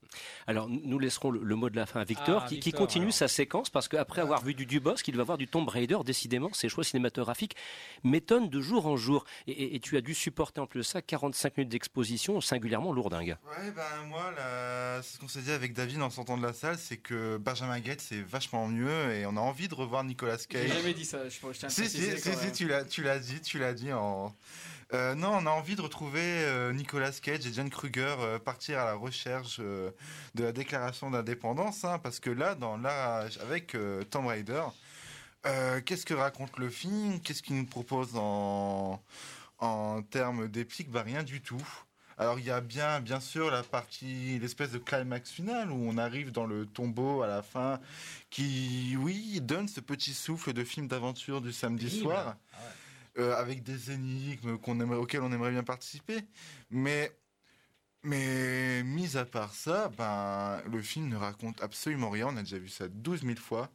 [0.46, 3.14] Alors, nous laisserons le, le mot de la fin à Victor, Ah, qui, continue alors.
[3.14, 6.52] sa séquence, parce qu'après avoir vu du Dubos, qu'il va voir du Tomb Raider, décidément,
[6.52, 7.56] ses choix cinématographiques
[8.04, 9.24] m'étonnent de jour en jour.
[9.46, 12.92] Et, et- et tu as dû supporter en plus de ça 45 minutes d'exposition singulièrement
[12.92, 13.36] lourdingue.
[13.46, 16.52] Ouais, ben moi, là, c'est ce qu'on s'est dit avec David en sortant de la
[16.52, 20.38] salle, c'est que Benjamin Gates c'est vachement mieux et on a envie de revoir Nicolas
[20.38, 20.68] Cage.
[20.68, 21.28] J'ai jamais dit ça.
[21.28, 24.34] Je, je tiens à Si, tu l'as, tu l'as dit, tu l'as dit en.
[24.94, 28.78] Euh, non, on a envie de retrouver euh, Nicolas Cage et John Kruger euh, partir
[28.78, 29.94] à la recherche de
[30.44, 33.74] la déclaration d'indépendance, hein, parce que là, dans avec
[34.10, 34.64] Tomb Raider,
[35.86, 37.20] qu'est-ce que raconte le film?
[37.20, 39.02] Qu'est-ce qu'il nous propose en,
[39.58, 40.90] en termes d'épique?
[40.90, 41.62] Bah, Rien du tout.
[42.22, 45.98] Alors il y a bien, bien sûr la partie, l'espèce de climax final où on
[45.98, 47.80] arrive dans le tombeau à la fin,
[48.30, 52.56] qui, oui, donne ce petit souffle de film d'aventure du samedi soir, Ah
[53.16, 53.22] ouais.
[53.24, 56.20] euh, avec des énigmes qu'on aimerait, auxquelles on aimerait bien participer.
[56.70, 57.10] Mais,
[58.04, 62.28] mais mis à part ça, ben, le film ne raconte absolument rien.
[62.28, 63.68] On a déjà vu ça 12 000 fois.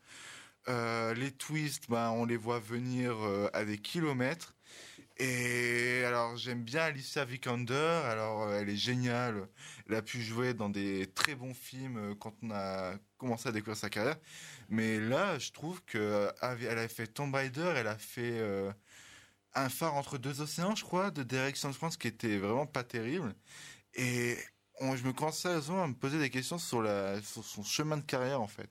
[0.69, 4.53] Euh, les twists, ben, on les voit venir euh, à des kilomètres.
[5.19, 7.73] Et alors j'aime bien Alicia Vikander,
[8.05, 9.47] alors euh, elle est géniale,
[9.89, 13.51] elle a pu jouer dans des très bons films euh, quand on a commencé à
[13.51, 14.17] découvrir sa carrière,
[14.69, 18.39] mais là je trouve que euh, a fait Tomb Raider, elle a fait
[19.55, 22.83] Un phare entre deux océans je crois, de Direction de France qui était vraiment pas
[22.83, 23.33] terrible,
[23.95, 24.37] et
[24.79, 26.87] je me sérieusement à me poser des questions sur,
[27.23, 28.69] sur son chemin de carrière en fait.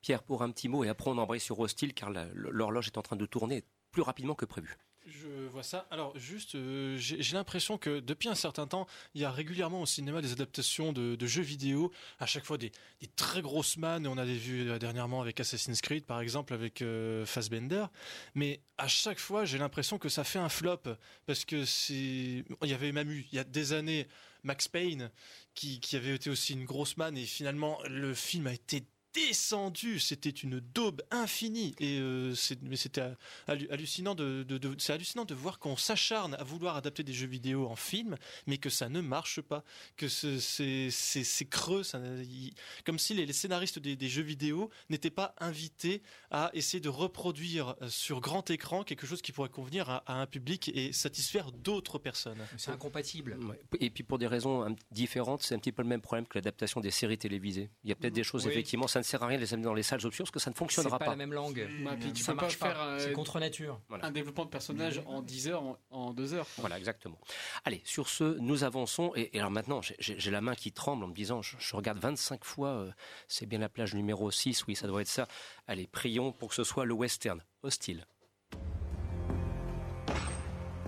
[0.00, 3.02] Pierre, pour un petit mot, et après on embraye sur Hostile, car l'horloge est en
[3.02, 4.78] train de tourner plus rapidement que prévu.
[5.36, 5.86] Je vois ça.
[5.90, 9.86] Alors juste, euh, j'ai l'impression que depuis un certain temps, il y a régulièrement au
[9.86, 12.70] cinéma des adaptations de, jeux vidéo, à chaque fois des,
[13.16, 14.06] très grosses mannes.
[14.06, 17.86] On a des vues euh, dernièrement avec Assassin's Creed, par exemple, avec euh, Fassbender.
[18.34, 20.82] Mais à chaque fois, j'ai l'impression que ça fait un flop
[21.26, 22.44] parce que c'est.
[22.62, 24.06] Il y avait même eu il y a des années
[24.44, 25.10] Max Payne
[25.54, 28.84] qui, qui avait été aussi une grosse manne et finalement le film a été
[29.14, 33.12] descendu, c'était une daube infinie et euh, c'était
[33.46, 37.12] hallu- hallucinant de, de- de- c'est hallucinant de voir qu'on s'acharne à vouloir adapter des
[37.12, 39.62] jeux vidéo en film, mais que ça ne marche pas,
[39.96, 40.38] que ce-
[40.90, 42.52] c'est creux, ça, il-
[42.84, 46.88] comme si les, les scénaristes des, des jeux vidéo n'étaient pas invités à essayer de
[46.88, 50.92] reproduire euh, sur grand écran quelque chose qui pourrait convenir à, à un public et
[50.92, 52.38] satisfaire d'autres personnes.
[52.56, 53.36] C'est incompatible.
[53.44, 53.60] Ouais.
[53.80, 56.36] Et puis pour des raisons un- différentes, c'est un petit peu le même problème que
[56.36, 57.70] l'adaptation des séries télévisées.
[57.84, 58.52] Il y a peut-être des choses, Oui.
[58.52, 60.38] effectivement, ça ne sert à rien de les amener dans les salles obscures parce que
[60.40, 61.10] ça ne C'est fonctionnera pas, pas.
[61.12, 61.66] la même langue.
[62.00, 62.86] Puis tu ça peux pas marche faire pas.
[62.86, 63.80] euh, C'est contre nature.
[64.02, 66.46] un développement de personnage en 10 heures, en, en 2 heures.
[66.58, 67.18] Voilà, exactement.
[67.64, 69.12] Allez, sur ce, nous avançons.
[69.14, 71.98] Et, et alors maintenant, j'ai la main qui tremble en me disant, je, je regarde
[71.98, 72.90] 25 fois, euh,
[73.28, 75.28] c'est bien la plage numéro 6, oui, ça doit être ça.
[75.66, 77.40] Allez, prions pour que ce soit le western.
[77.62, 78.04] Hostile.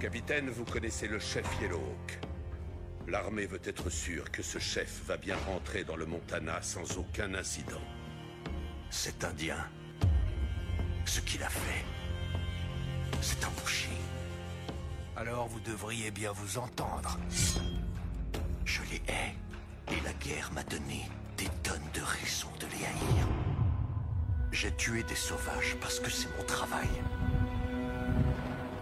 [0.00, 2.18] Capitaine, vous connaissez le chef Yellowhawk.
[3.08, 7.34] L'armée veut être sûre que ce chef va bien rentrer dans le Montana sans aucun
[7.34, 7.80] incident.
[8.90, 9.56] Cet Indien,
[11.04, 11.84] ce qu'il a fait,
[13.20, 13.90] c'est un boucher.
[15.16, 17.18] Alors vous devriez bien vous entendre.
[18.64, 19.34] Je les hais,
[19.92, 23.26] et la guerre m'a donné des tonnes de raisons de les haïr.
[24.52, 26.88] J'ai tué des sauvages parce que c'est mon travail.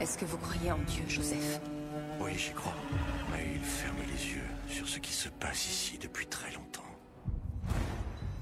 [0.01, 1.61] Est-ce que vous croyez en Dieu, Joseph?
[2.21, 2.77] Oui, j'y crois.
[3.33, 6.84] Mais il ferme les yeux sur ce qui se passe ici depuis très longtemps.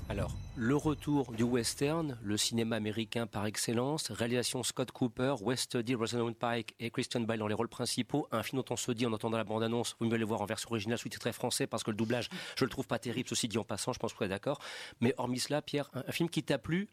[0.09, 5.95] Alors, le retour du western, le cinéma américain par excellence, réalisation Scott Cooper, West D.
[5.95, 9.07] Rosamund Pike et Christian Bale dans les rôles principaux, un film dont on se dit
[9.07, 11.91] en entendant la bande-annonce, vous mieux le voir en version originale sous-titré français parce que
[11.91, 12.29] le doublage,
[12.59, 14.59] je le trouve pas terrible, ceci dit en passant, je pense que vous êtes d'accord.
[15.01, 16.89] Mais hormis cela, Pierre, un film qui t'a plu,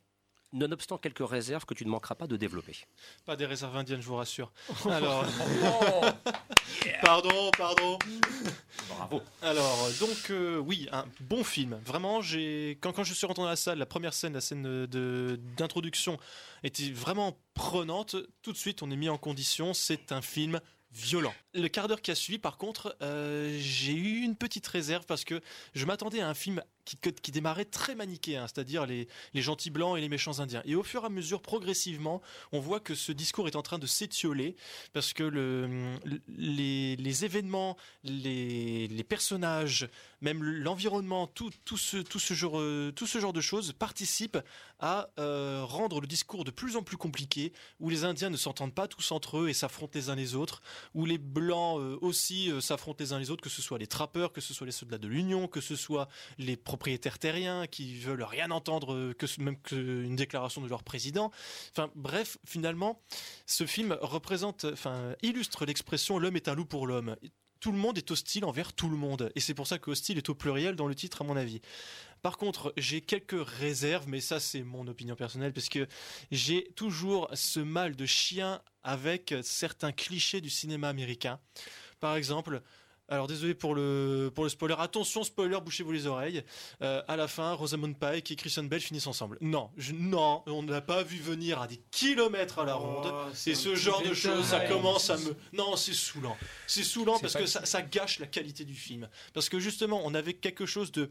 [0.53, 2.75] nonobstant quelques réserves que tu ne manqueras pas de développer.
[3.25, 4.51] Pas des réserves indiennes, je vous rassure.
[4.89, 5.25] Alors,
[7.01, 7.97] pardon, pardon.
[8.89, 9.21] Bravo.
[9.41, 11.79] Alors, donc, euh, oui, un bon film.
[11.85, 14.63] Vraiment, j'ai quand, quand je suis rentré dans la salle, la première scène, la scène
[14.63, 16.17] de- de- d'introduction,
[16.63, 18.15] était vraiment prenante.
[18.41, 19.73] Tout de suite, on est mis en condition.
[19.73, 20.59] C'est un film
[20.91, 21.33] violent.
[21.55, 25.23] Le quart d'heure qui a suivi, par contre, euh, j'ai eu une petite réserve parce
[25.23, 25.41] que
[25.73, 30.09] je m'attendais à un film qui, démarrait très manichéen, c'est-à-dire les, gentils blancs et les
[30.09, 30.61] méchants indiens.
[30.65, 32.21] Et au fur et à mesure, progressivement,
[32.51, 34.55] on voit que ce discours est en train de s'étioler
[34.93, 35.97] parce que le,
[36.27, 39.87] les, événements, les, personnages,
[40.21, 44.39] même l'environnement, tout ce genre de choses participent
[44.79, 48.73] à euh, rendre le discours de plus en plus compliqué, où les Indiens ne s'entendent
[48.73, 50.61] pas tous entre eux et s'affrontent les uns les autres,
[50.93, 53.87] où les Blancs euh, aussi euh, s'affrontent les uns les autres, que ce soit les
[53.87, 57.97] trappeurs, que ce soit les soldats de l'Union, que ce soit les propriétaires terriens qui
[57.97, 61.31] veulent rien entendre, euh, que même qu'une déclaration de leur président.
[61.71, 63.01] Enfin bref, finalement,
[63.45, 67.15] ce film représente, enfin illustre l'expression l'homme est un loup pour l'homme.
[67.61, 70.17] Tout le monde est hostile envers tout le monde, et c'est pour ça que hostile
[70.17, 71.61] est au pluriel dans le titre à mon avis.
[72.21, 75.87] Par contre, j'ai quelques réserves, mais ça c'est mon opinion personnelle, parce que
[76.31, 81.39] j'ai toujours ce mal de chien avec certains clichés du cinéma américain.
[81.99, 82.61] Par exemple,
[83.11, 86.43] alors désolé pour le, pour le spoiler, attention spoiler, bouchez-vous les oreilles.
[86.83, 89.39] Euh, à la fin, Rosamund Pike et Christian Bell finissent ensemble.
[89.41, 93.11] Non, je- non, on ne l'a pas vu venir à des kilomètres à la ronde.
[93.33, 95.35] c'est et ce genre de choses, ça commence à me...
[95.53, 96.37] Non, c'est saoulant.
[96.67, 99.09] C'est saoulant parce que ça gâche la qualité du film.
[99.33, 101.09] Parce que justement, on avait quelque chose de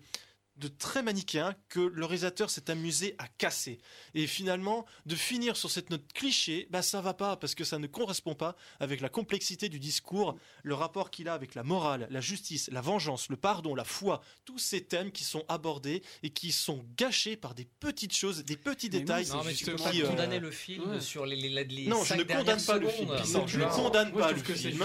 [0.59, 3.79] de très manichéen que le réalisateur s'est amusé à casser.
[4.15, 7.79] Et finalement, de finir sur cette note cliché, bah ça va pas parce que ça
[7.79, 12.09] ne correspond pas avec la complexité du discours, le rapport qu'il a avec la morale,
[12.11, 16.31] la justice, la vengeance, le pardon, la foi, tous ces thèmes qui sont abordés et
[16.31, 19.29] qui sont gâchés par des petites choses, des petits détails.
[19.29, 21.01] Non, mais tu peux qui, pas euh, condamner le film ouais.
[21.01, 23.11] sur les, les, les Non, je ne condamne pas le film.
[23.33, 24.85] Non, je ne condamne pas le film.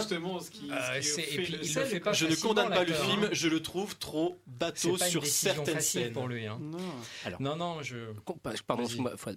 [2.13, 6.13] Je ne condamne pas le film, je le trouve trop bateau sur décision facile scènes.
[6.13, 6.45] pour lui.
[6.45, 6.59] hein.
[6.61, 6.79] Non.
[7.39, 7.97] non, non, je.
[8.67, 8.83] Pardon,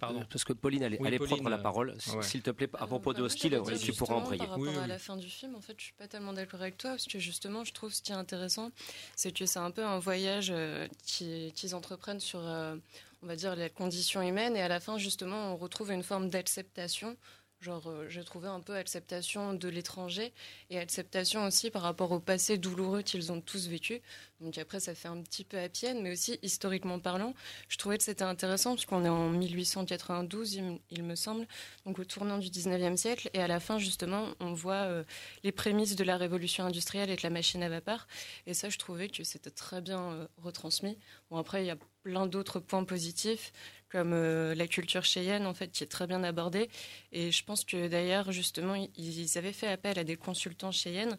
[0.01, 0.24] Pardon.
[0.31, 1.91] parce que Pauline allait, Oui, allait Pauline, prendre la euh, parole.
[2.14, 2.22] ouais.
[2.22, 4.39] S'il te plaît, à propos de Bah, Hostile, tu pourras embrayer.
[4.39, 4.89] Par rapport Oui, à oui.
[4.89, 7.18] la fin du film, en fait, je suis pas tellement d'accord avec toi parce que
[7.18, 8.70] justement, je trouve ce qui est intéressant,
[9.14, 12.77] c'est que c'est un peu un voyage euh, qui- qu'ils entreprennent sur, euh,
[13.22, 16.29] on va dire, les conditions humaines et à la fin, justement, on retrouve une forme
[16.31, 17.16] d'acceptation.
[17.61, 20.33] Genre, euh, j'ai trouvé un peu acceptation de l'étranger
[20.69, 24.03] et acceptation aussi par rapport au passé douloureux qu'ils ont tous vécu.
[24.43, 27.33] Donc après, ça fait un petit peu à pienne, mais aussi historiquement parlant,
[27.69, 31.47] je trouvais que c'était intéressant parce qu'on est en 1892, il, me- il me semble,
[31.87, 35.03] donc au tournant du 19e siècle, et à la fin, justement, on voit euh,
[35.43, 38.07] les prémices de la révolution industrielle avec la machine à vapeur,
[38.47, 40.99] et ça, je trouvais que c'était très bien euh, retransmis.
[41.31, 43.53] Bon, après, il y a plein d'autres points positifs,
[43.91, 46.68] comme euh, la culture cheyenne, en fait, qui est très bien abordée,
[47.12, 51.16] et je pense que d'ailleurs, justement, ils- avaient fait appel à des consultants cheyennes,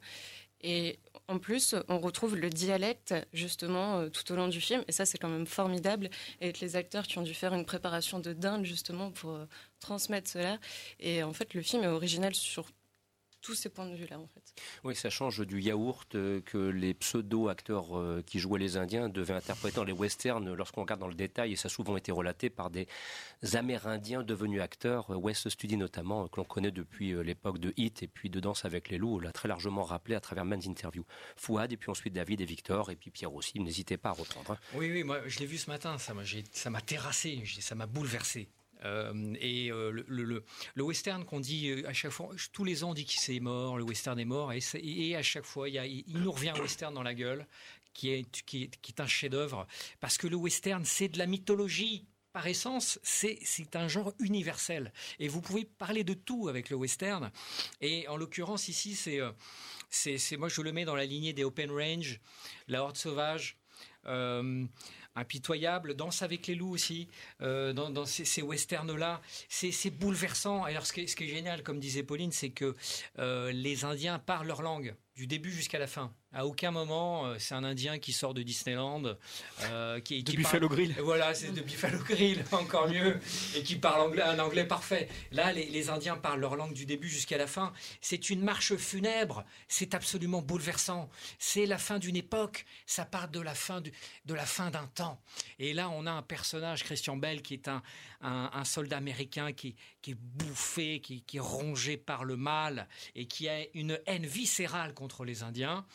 [0.61, 4.91] et en plus, on retrouve le dialecte justement euh, tout au long du film, et
[4.91, 6.09] ça c'est quand même formidable,
[6.41, 9.45] avec les acteurs qui ont dû faire une préparation de dingue justement pour euh,
[9.79, 10.57] transmettre cela.
[10.99, 12.65] Et en fait, le film est original sur
[13.41, 14.41] tous ces points de vue-là, en fait.
[14.83, 19.33] Oui, ça change du yaourt euh, que les pseudo-acteurs euh, qui jouaient les Indiens devaient
[19.33, 22.49] interpréter dans les westerns lorsqu'on regarde dans le détail, et ça a souvent été relaté
[22.49, 22.87] par des
[23.53, 28.07] Amérindiens devenus acteurs, euh, West Studi notamment, que l'on connaît depuis l'époque de Hit et
[28.07, 31.05] puis de Danse avec les loups, on l'a très largement rappelé à travers Men's Interview.
[31.35, 34.51] Fouad, et puis ensuite David et Victor, et puis Pierre aussi, n'hésitez pas à reprendre.
[34.51, 34.57] hein.
[34.73, 38.49] Oui, oui, moi je l'ai vu ce matin, ça m'a, terrassé, ça m'a bouleversé.
[38.85, 42.93] Euh, et euh, le, western qu'on dit euh, à chaque fois, tous les ans on
[42.93, 46.49] dit qu'il c'est mort, le western est mort, et, à chaque fois il, nous revient
[46.49, 47.47] un western dans la gueule,
[47.93, 48.69] qui est, qui
[48.99, 49.67] un chef-d'œuvre,
[49.99, 52.05] parce que le western c'est de la mythologie.
[52.33, 53.39] Par essence, c'est,
[53.73, 54.93] un genre universel.
[55.17, 57.31] Et vous pouvez parler de tout avec le western.
[57.81, 62.19] Et en l'occurrence, ici, c'est, moi je le mets dans la lignée des Open Range,
[62.67, 63.57] La Horde Sauvage,
[65.17, 67.07] Impitoyable, Danse avec les loups aussi,
[67.41, 69.21] euh, dans, ces, westerns-là.
[69.49, 70.63] C'est, bouleversant.
[70.63, 72.75] Alors ce qui, est, ce qui est génial, comme disait Pauline, c'est que
[73.19, 76.13] euh, les Indiens parlent leur langue, du début jusqu'à la fin.
[76.31, 79.01] À aucun moment, euh, c'est un Indien qui sort de Disneyland,
[79.63, 80.95] euh, qui, De qui Buffalo parle- Grill.
[81.01, 83.19] Voilà, c'est de Buffalo Grill, encore mieux,
[83.55, 85.09] et qui parle anglais, un anglais parfait.
[85.31, 87.73] Là, les, les Indiens parlent leur langue du début jusqu'à la fin.
[87.99, 89.43] C'est une marche funèbre.
[89.67, 91.09] C'est absolument bouleversant.
[91.39, 92.65] C'est la fin d'une époque.
[92.85, 93.91] Ça part de la fin du-
[94.25, 95.19] de la fin d'un temps.
[95.57, 97.81] Et là, on a un personnage, Christian Bell, qui est un,
[98.21, 99.75] un, un soldat américain qui,
[100.07, 104.93] qui est bouffé, qui, est rongé par le mal et qui a une haine viscérale
[104.93, 105.85] contre les Indiens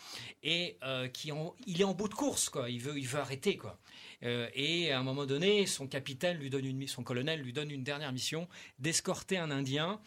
[0.42, 1.30] et euh, qui
[1.66, 2.68] il est en bout de course quoi.
[2.68, 3.78] Il veut il veut arrêter quoi.
[4.22, 7.70] Euh, et à un moment donné, son capitaine lui donne une son colonel lui donne
[7.70, 8.48] une dernière mission
[8.78, 9.98] d'escorter un Indien.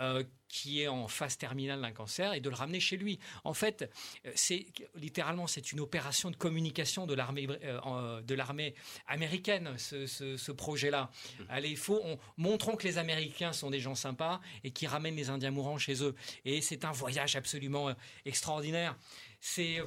[0.00, 3.20] Euh, qui est en phase terminale d'un cancer et de le ramener chez lui.
[3.44, 3.88] En fait,
[4.26, 8.74] euh, c'est littéralement c'est une opération de communication de l'armée euh, en- de l'armée
[9.06, 11.10] américaine ce, ce- ce projet-là.
[11.48, 15.16] Allez, il faut on, montrons que les Américains sont des gens sympas et qui ramènent
[15.16, 16.14] les Indiens mourants chez eux.
[16.44, 17.94] Et c'est un voyage absolument
[18.24, 18.96] extraordinaire.
[19.40, 19.78] C'est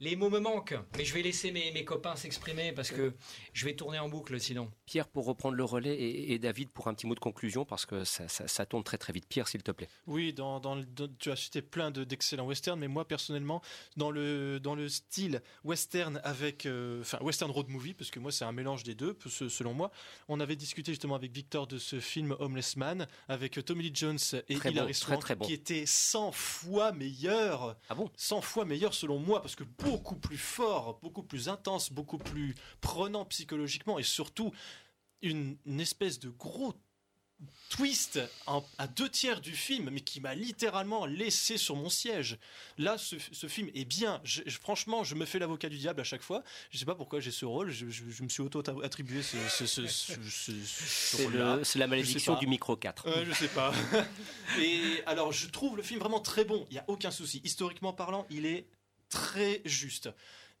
[0.00, 3.14] les mots me manquent, mais je vais laisser mes, mes copains s'exprimer parce que
[3.52, 4.70] je vais tourner en boucle sinon.
[4.84, 7.86] Pierre, pour reprendre le relais, et, et David, pour un petit mot de conclusion, parce
[7.86, 9.26] que ça, ça- ça tourne très très vite.
[9.28, 9.88] Pierre, s'il te plaît.
[10.06, 10.84] Oui, dans, dans
[11.18, 13.62] tu as cité plein de- d'excellents westerns, mais moi personnellement,
[13.96, 18.32] dans le, dans le style western avec, euh, enfin western road movie, parce que moi
[18.32, 19.90] c'est un mélange des deux, selon moi.
[20.28, 24.18] On avait discuté justement avec Victor de ce film Homeless Man avec Tommy Lee Jones
[24.48, 25.46] et Très Hilary bon, très, Swank, très bon.
[25.46, 27.76] qui était 100 fois meilleur.
[27.88, 28.10] Ah bon?
[28.16, 32.54] 100 fois meilleur selon moi, parce que beaucoup plus fort, beaucoup plus intense, beaucoup plus
[32.80, 34.52] prenant psychologiquement et surtout
[35.22, 36.74] une, une espèce de gros
[37.68, 42.38] twist en- à deux tiers du film, mais qui m'a littéralement laissé sur mon siège.
[42.78, 44.22] Là, ce, ce film est bien.
[44.24, 46.42] Je- je- franchement, je me fais l'avocat du diable à chaque fois.
[46.70, 47.70] Je sais pas pourquoi j'ai ce rôle.
[47.70, 47.84] Je,
[48.22, 51.56] me suis auto-attribué ce, ce C'est rôle-là.
[51.56, 53.06] le- c'est la malédiction du micro 4.
[53.08, 53.70] Euh, je sais pas.
[54.58, 56.66] Et alors, je trouve le film vraiment très bon.
[56.70, 57.42] Il y a aucun souci.
[57.44, 58.66] Historiquement parlant, il est
[59.08, 60.10] très juste.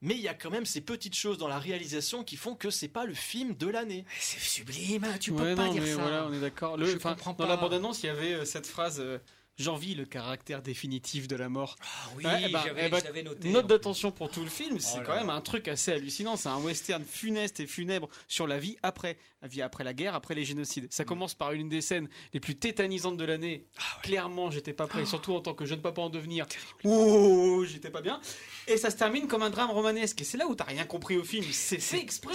[0.02, 2.68] Mais il y a quand même ces petites choses dans la réalisation qui font que
[2.70, 4.04] c'est pas le film de l'année.
[4.20, 6.76] C'est sublime, tu ouais, non, mais voilà, on est d'accord.
[6.76, 7.46] Le- Dans pas.
[7.46, 9.18] la bande-annonce, il y avait euh, cette phrase euh,
[9.58, 11.76] J'envie le caractère définitif de la mort.
[11.80, 14.50] Ah oui, Ouais, eh ben- j'avais- eh ben, noté, Note en d'attention pour tout le
[14.50, 16.36] film, c'est Oh quand même un truc assez hallucinant.
[16.36, 19.16] C'est un western funeste et funèbre sur la vie après,
[19.46, 20.86] vie après la guerre, après les génocides.
[20.90, 23.64] Ça commence par une des scènes les plus tétanisantes de l'année.
[24.02, 26.46] Clairement, j'étais pas prêt, surtout en tant que jeune papa en devenir.
[26.84, 28.20] Ouh, j'étais pas bien.
[28.68, 30.20] Et ça se termine comme un drame romanesque.
[30.20, 31.44] Et c'est là où t'as rien compris au film.
[31.52, 32.34] C'est fait exprès.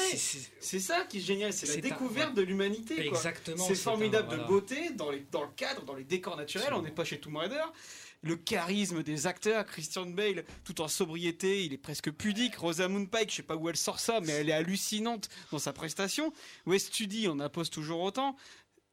[0.60, 1.54] C'est ça qui est génial.
[1.54, 2.36] C'est la un- découverte ouais.
[2.36, 3.06] de l'humanité.
[3.06, 6.74] Exactement, C'est formidable un- de beauté dans, les, dans le cadre, dans les décors naturels.
[6.74, 7.62] On n'est pas chez Tomb Raider.
[8.24, 12.56] Le charisme des acteurs, Christian Bale, tout en sobriété, il est presque pudique.
[12.56, 15.74] Rosamund Pike, je sais pas où elle sort ça, mais elle est hallucinante dans sa
[15.74, 16.32] prestation.
[16.68, 18.36] West Studi, on impose toujours autant.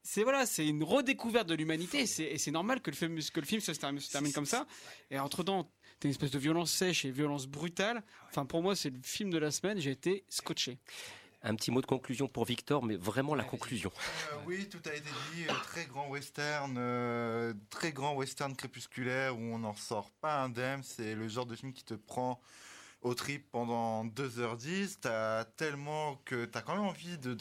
[0.03, 3.47] C'est voilà, c'est une redécouverte de l'humanité, et c'est- normal que le film, que le
[3.47, 4.67] film se termine, se termine comme ça.
[5.11, 5.71] Et entre temps,
[6.01, 8.03] t'as une espèce de violence sèche et violence brutale.
[8.31, 9.79] Enfin, pour moi, c'est le film de la semaine.
[9.79, 10.79] J'ai été scotché.
[11.43, 13.93] Un petit mot de conclusion pour Victor, mais vraiment la conclusion.
[14.33, 15.45] Euh, oui, tout a été dit.
[15.49, 20.83] euh, très grand western, euh, très grand western crépusculaire où on n'en sort pas indemne.
[20.83, 22.41] C'est le genre de film qui te prend
[23.03, 24.99] au trip pendant 2h10.
[25.01, 27.37] T'as tellement que t'as quand même envie de,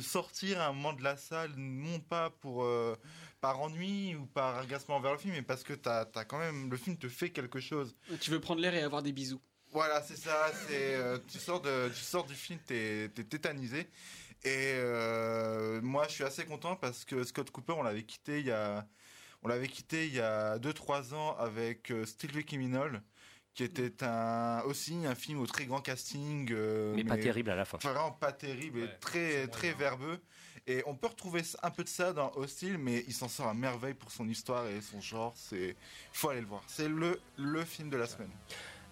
[0.00, 2.96] sortir à un moment de la salle, non pas pour euh,
[3.40, 6.70] par ennui ou par agacement vers le film, mais parce que t'as, t'as quand même
[6.70, 7.94] le film te fait quelque chose.
[8.20, 9.40] Tu veux prendre l'air et avoir des bisous.
[9.78, 10.50] Voilà, c'est ça.
[10.66, 13.88] C'est euh, tu sors de, tu sors du film, t'es, t'es tétanisé.
[14.42, 18.46] Et euh, moi, je suis assez content parce que Scott Cooper, on l'avait quitté il
[18.46, 18.84] y a,
[19.44, 23.02] on l'avait quitté il y a 2-3 ans avec euh, Still the Criminal,
[23.54, 26.48] qui était un aussi un film au très grand casting.
[26.50, 27.78] euh, Mais pas terrible à la fin.
[27.78, 30.18] Vraiment pas terrible et très très verbeux.
[30.66, 33.54] Et on peut retrouver un peu de ça dans Hostile, mais il s'en sort à
[33.54, 35.34] merveille pour son histoire et son genre.
[35.36, 35.76] C'est,
[36.12, 36.64] faut aller le voir.
[36.66, 38.32] C'est le le film de la semaine.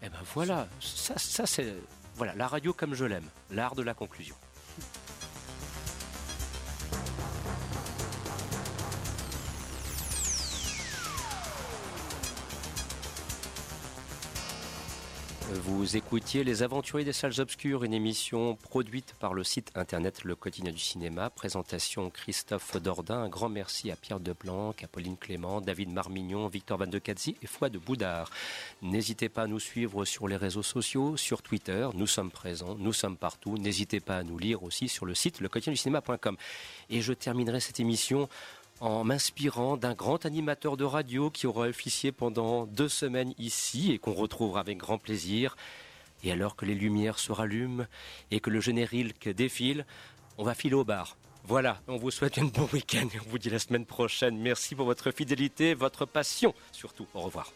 [0.03, 1.75] Eh ben voilà, ça, c'est
[2.15, 4.35] voilà la radio comme je l'aime, l'art de la conclusion.
[15.63, 20.35] Vous écoutiez Les Aventuriers des Salles Obscures, une émission produite par le site internet Le
[20.35, 21.31] Quotidien du Cinéma.
[21.31, 23.23] Présentation Christophe Dordain.
[23.23, 27.37] Un grand merci à Pierre Deplanque, à Pauline Clément, David Marmignon, Victor Van de Cazzi
[27.43, 28.31] et Fouad Boudard.
[28.83, 31.89] N'hésitez pas à nous suivre sur les réseaux sociaux, sur Twitter.
[31.95, 33.57] Nous sommes présents, nous sommes partout.
[33.57, 36.37] N'hésitez pas à nous lire aussi sur le site lequotidienducinéma.com.
[36.91, 38.29] Et je terminerai cette émission
[38.81, 43.99] en m'inspirant d'un grand animateur de radio qui aura officié pendant deux semaines ici et
[43.99, 45.57] qu'on retrouvera avec grand plaisir.
[46.25, 47.85] Et alors que les lumières se rallument
[48.31, 49.87] et que le générique défile,
[50.39, 51.17] on va filer au bar.
[51.45, 54.37] Voilà, on vous souhaite un bon week-end et on vous dit la semaine prochaine.
[54.37, 57.07] Merci pour votre fidélité, votre passion surtout.
[57.15, 57.53] Au revoir.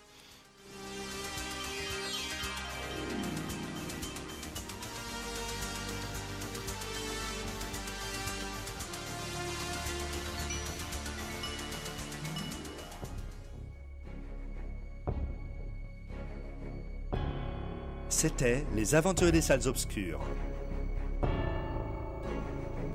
[18.22, 20.20] C'était Les Aventuriers des Salles Obscures.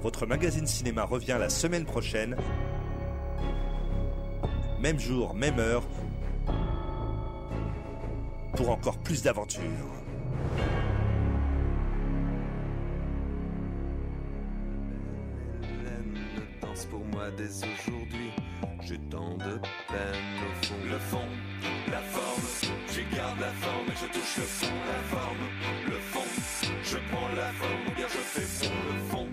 [0.03, 2.37] Votre magazine cinéma revient la semaine prochaine.
[4.79, 5.81] Même jour, même heure.
[8.55, 9.61] Pour encore plus d'aventures.
[16.91, 18.31] Pour moi dès aujourd'hui.
[18.81, 20.75] J'ai tant de peine au fond.
[20.87, 21.27] Le fond,
[21.89, 22.43] la forme,
[22.95, 25.45] je garde la forme et je touche le fond, la forme,
[25.87, 26.29] le fond.
[26.83, 29.27] Je prends la forme ou bien je fais fond, le fond,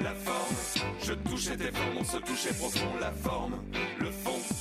[0.00, 0.56] la forme.
[1.02, 3.62] Je touche tes formes, on se touchait profond, la forme,
[4.00, 4.57] le fond.